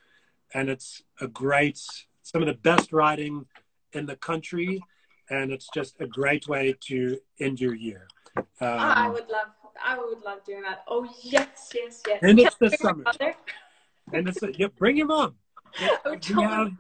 [0.54, 1.80] and it's a great,
[2.24, 3.46] some of the best riding
[3.94, 4.82] in the country
[5.30, 8.08] and it's just a great way to end your year.
[8.38, 9.48] Um, oh, I would love,
[9.84, 10.84] I would love doing that.
[10.88, 12.20] Oh yes, yes, yes.
[12.22, 13.06] And it's the summer.
[14.14, 15.36] And it's a, yeah, bring your mom.
[16.06, 16.72] we have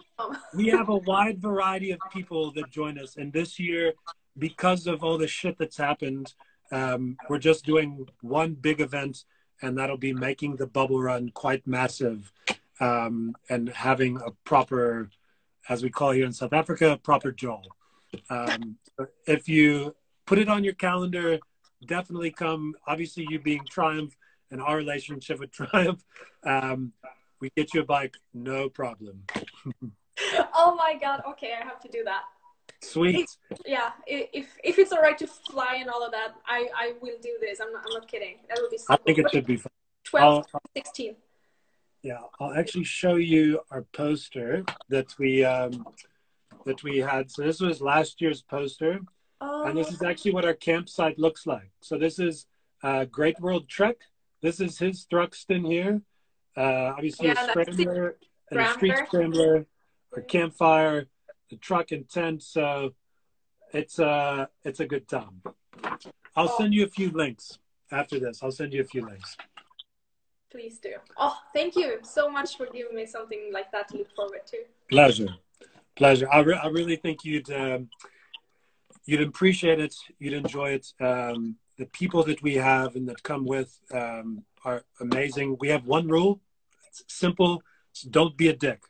[0.56, 3.94] we have a wide variety of people that join us, and this year,
[4.38, 6.34] because of all the shit that's happened,
[6.72, 9.26] um, we're just doing one big event,
[9.62, 12.32] and that'll be making the bubble run quite massive,
[12.80, 15.10] um, and having a proper,
[15.70, 17.64] as we call here in South Africa, proper jol.
[18.30, 18.78] Um,
[19.26, 19.96] if you
[20.26, 21.40] put it on your calendar,
[21.86, 22.76] definitely come.
[22.88, 24.16] Obviously, you being Triumph
[24.52, 26.04] and our relationship with Triumph,
[26.44, 26.94] um,
[27.40, 29.24] we get you a bike, no problem.
[30.54, 31.22] oh my god!
[31.30, 32.24] Okay, I have to do that.
[32.86, 33.30] Sweet.
[33.66, 37.38] yeah, if if it's alright to fly and all of that, I I will do
[37.42, 37.60] this.
[37.60, 38.38] I'm not, I'm not kidding.
[38.50, 38.78] That would be.
[38.78, 39.72] So I think it should be fun.
[40.06, 40.46] 12,
[40.78, 41.16] 16.
[42.04, 45.84] Yeah, I'll actually show you our poster that we um,
[46.66, 47.32] that we had.
[47.32, 49.00] So this was last year's poster.
[49.42, 49.64] Oh.
[49.64, 51.72] And this is actually what our campsite looks like.
[51.82, 52.46] So this is
[52.84, 53.98] uh, Great World Trek.
[54.42, 56.02] This is his Thruxton here.
[56.56, 58.16] Uh, obviously yeah, a scrambler
[58.52, 59.66] and a street scrambler,
[60.16, 61.08] a campfire,
[61.50, 62.44] the truck and tent.
[62.44, 62.94] So
[63.74, 65.42] it's uh it's a good time.
[66.36, 67.60] I'll send you a few links
[67.92, 68.44] after this.
[68.44, 69.38] I'll send you a few links.
[70.52, 70.94] Please do.
[71.18, 74.58] Oh, thank you so much for giving me something like that to look forward to.
[74.90, 75.28] Pleasure.
[75.96, 76.30] Pleasure.
[76.32, 77.90] I, re- I really think you'd um,
[79.06, 79.96] you'd appreciate it.
[80.20, 80.94] You'd enjoy it.
[81.00, 85.58] Um, the people that we have and that come with um, are amazing.
[85.60, 86.42] We have one rule.
[86.88, 87.62] It's simple.
[87.92, 88.84] It's don't be a dick.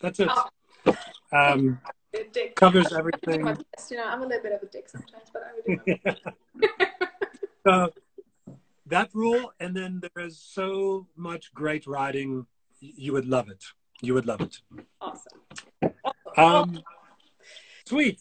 [0.00, 0.30] That's it.
[0.30, 0.96] Oh.
[1.32, 1.80] Um,
[2.12, 2.54] dick.
[2.56, 3.46] Covers everything.
[3.90, 5.84] You know, I'm a little bit of a dick sometimes, but I would
[7.64, 7.88] do uh,
[8.86, 12.46] that rule, and then there is so much great writing.
[12.80, 13.64] You would love it.
[14.00, 14.60] You would love it.
[15.00, 15.40] Awesome.
[16.36, 16.82] Um,
[17.86, 18.20] sweet.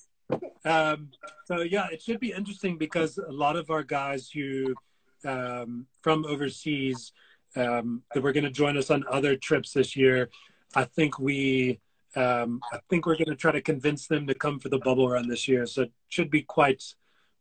[0.65, 1.11] Um,
[1.45, 4.75] so yeah, it should be interesting because a lot of our guys who
[5.23, 7.13] um, from overseas
[7.55, 10.29] um, that were going to join us on other trips this year,
[10.75, 11.79] I think we
[12.15, 15.09] um, I think we're going to try to convince them to come for the bubble
[15.09, 15.65] run this year.
[15.65, 16.83] So it should be quite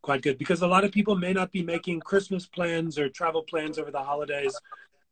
[0.01, 3.43] quite good because a lot of people may not be making Christmas plans or travel
[3.43, 4.55] plans over the holidays.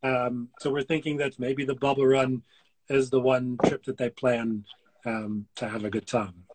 [0.04, 2.44] Um, so we're thinking that maybe the bubble run
[2.90, 4.64] is the one trip that they plan
[5.06, 6.46] um, to have a good time.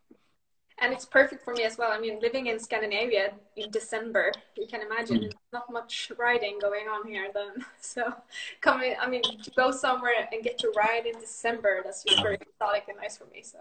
[0.83, 1.93] And it's perfect for me as well.
[1.93, 5.33] I mean, living in Scandinavia in December, you can imagine mm.
[5.53, 7.65] not much riding going on here then.
[7.81, 8.15] So,
[8.61, 12.37] coming, I mean, to go somewhere and get to ride in December, that's just very
[12.37, 13.43] exotic and nice for me.
[13.43, 13.59] So,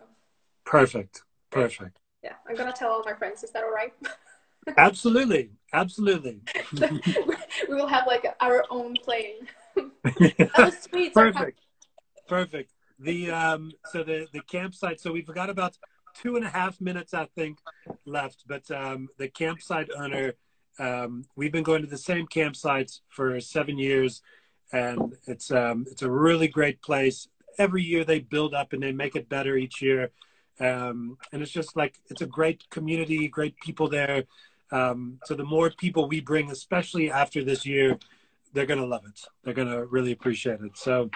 [0.66, 2.00] perfect, perfect.
[2.24, 3.44] Yeah, I'm gonna tell all my friends.
[3.44, 3.94] Is that all right?
[4.78, 6.42] absolutely, absolutely.
[7.70, 9.48] we will have like our own plane.
[9.76, 11.14] that was sweet.
[11.14, 11.60] Perfect,
[12.28, 12.72] perfect.
[13.00, 15.00] The um, so the the campsite.
[15.00, 15.78] So we forgot got about
[16.22, 17.60] two and a half minutes, I think,
[18.06, 18.46] left.
[18.48, 20.34] But um, the campsite owner
[20.80, 24.22] Um, we've been going to the same campsites for seven years,
[24.72, 25.00] and
[25.32, 27.28] it's um, it's a really great place.
[27.58, 30.12] Every year they build up and they make it better each year,
[30.60, 34.24] um, and it's just like it's a great community, great people there.
[34.72, 38.00] Um, so the more people we bring, especially after this year,
[38.54, 39.20] they're gonna love it.
[39.44, 40.78] They're gonna really appreciate it.
[40.78, 41.10] So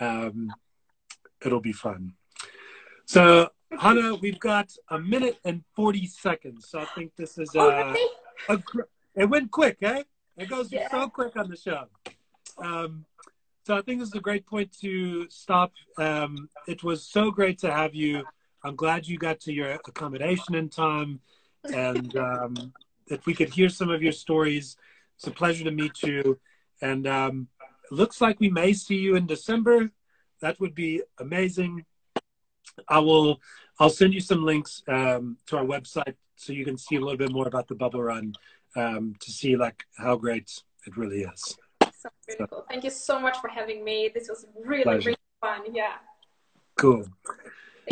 [0.00, 0.50] um,
[1.44, 2.14] it'll be fun.
[3.06, 6.68] So Hanna, we've got a minute and forty seconds.
[6.68, 7.94] So I think this is uh,
[8.48, 8.58] a,
[9.14, 10.02] it went quick, eh?
[10.36, 10.90] It goes yeah.
[10.90, 11.84] so quick on the show.
[12.58, 13.04] Um,
[13.66, 15.72] so I think this is a great point to stop.
[15.96, 18.24] Um, it was so great to have you.
[18.62, 21.20] I'm glad you got to your accommodation in time,
[21.64, 22.72] and um,
[23.06, 24.76] if we could hear some of your stories.
[25.16, 26.40] It's a pleasure to meet you,
[26.82, 27.48] and um,
[27.90, 29.90] it looks like we may see you in December.
[30.40, 31.84] That would be amazing.
[32.88, 33.40] I will.
[33.78, 37.16] I'll send you some links um, to our website so you can see a little
[37.16, 38.34] bit more about the bubble run
[38.76, 41.56] um, to see like how great it really is.
[41.92, 42.64] So really cool.
[42.68, 44.10] Thank you so much for having me.
[44.12, 45.10] This was really Pleasure.
[45.10, 45.60] really fun.
[45.72, 45.94] Yeah.
[46.76, 47.06] Cool.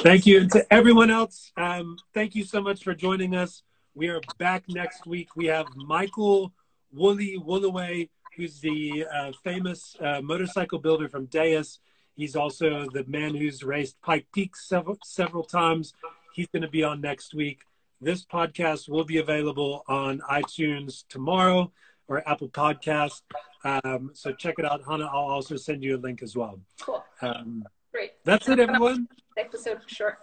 [0.01, 0.41] Thank you.
[0.41, 3.63] And to everyone else, um, thank you so much for joining us.
[3.95, 5.37] We are back next week.
[5.37, 6.53] We have Michael
[6.97, 11.79] Woolie Woolaway, who's the uh, famous uh, motorcycle builder from Deus.
[12.15, 15.95] He's also the man who's raced Pike Peak several, several times.
[16.35, 17.63] He's going to be on next week.
[18.01, 21.73] This podcast will be available on iTunes tomorrow
[22.09, 23.23] or Apple Podcast.
[23.65, 24.83] Um, so check it out.
[24.89, 26.61] Hanna, I'll also send you a link as well.
[26.81, 27.05] Cool.
[27.21, 28.13] Um, Great.
[28.25, 29.09] That's it, everyone.
[29.37, 30.19] Episode for sure.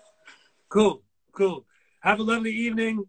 [0.68, 1.02] Cool.
[1.32, 1.66] Cool.
[2.02, 3.06] Have a lovely evening.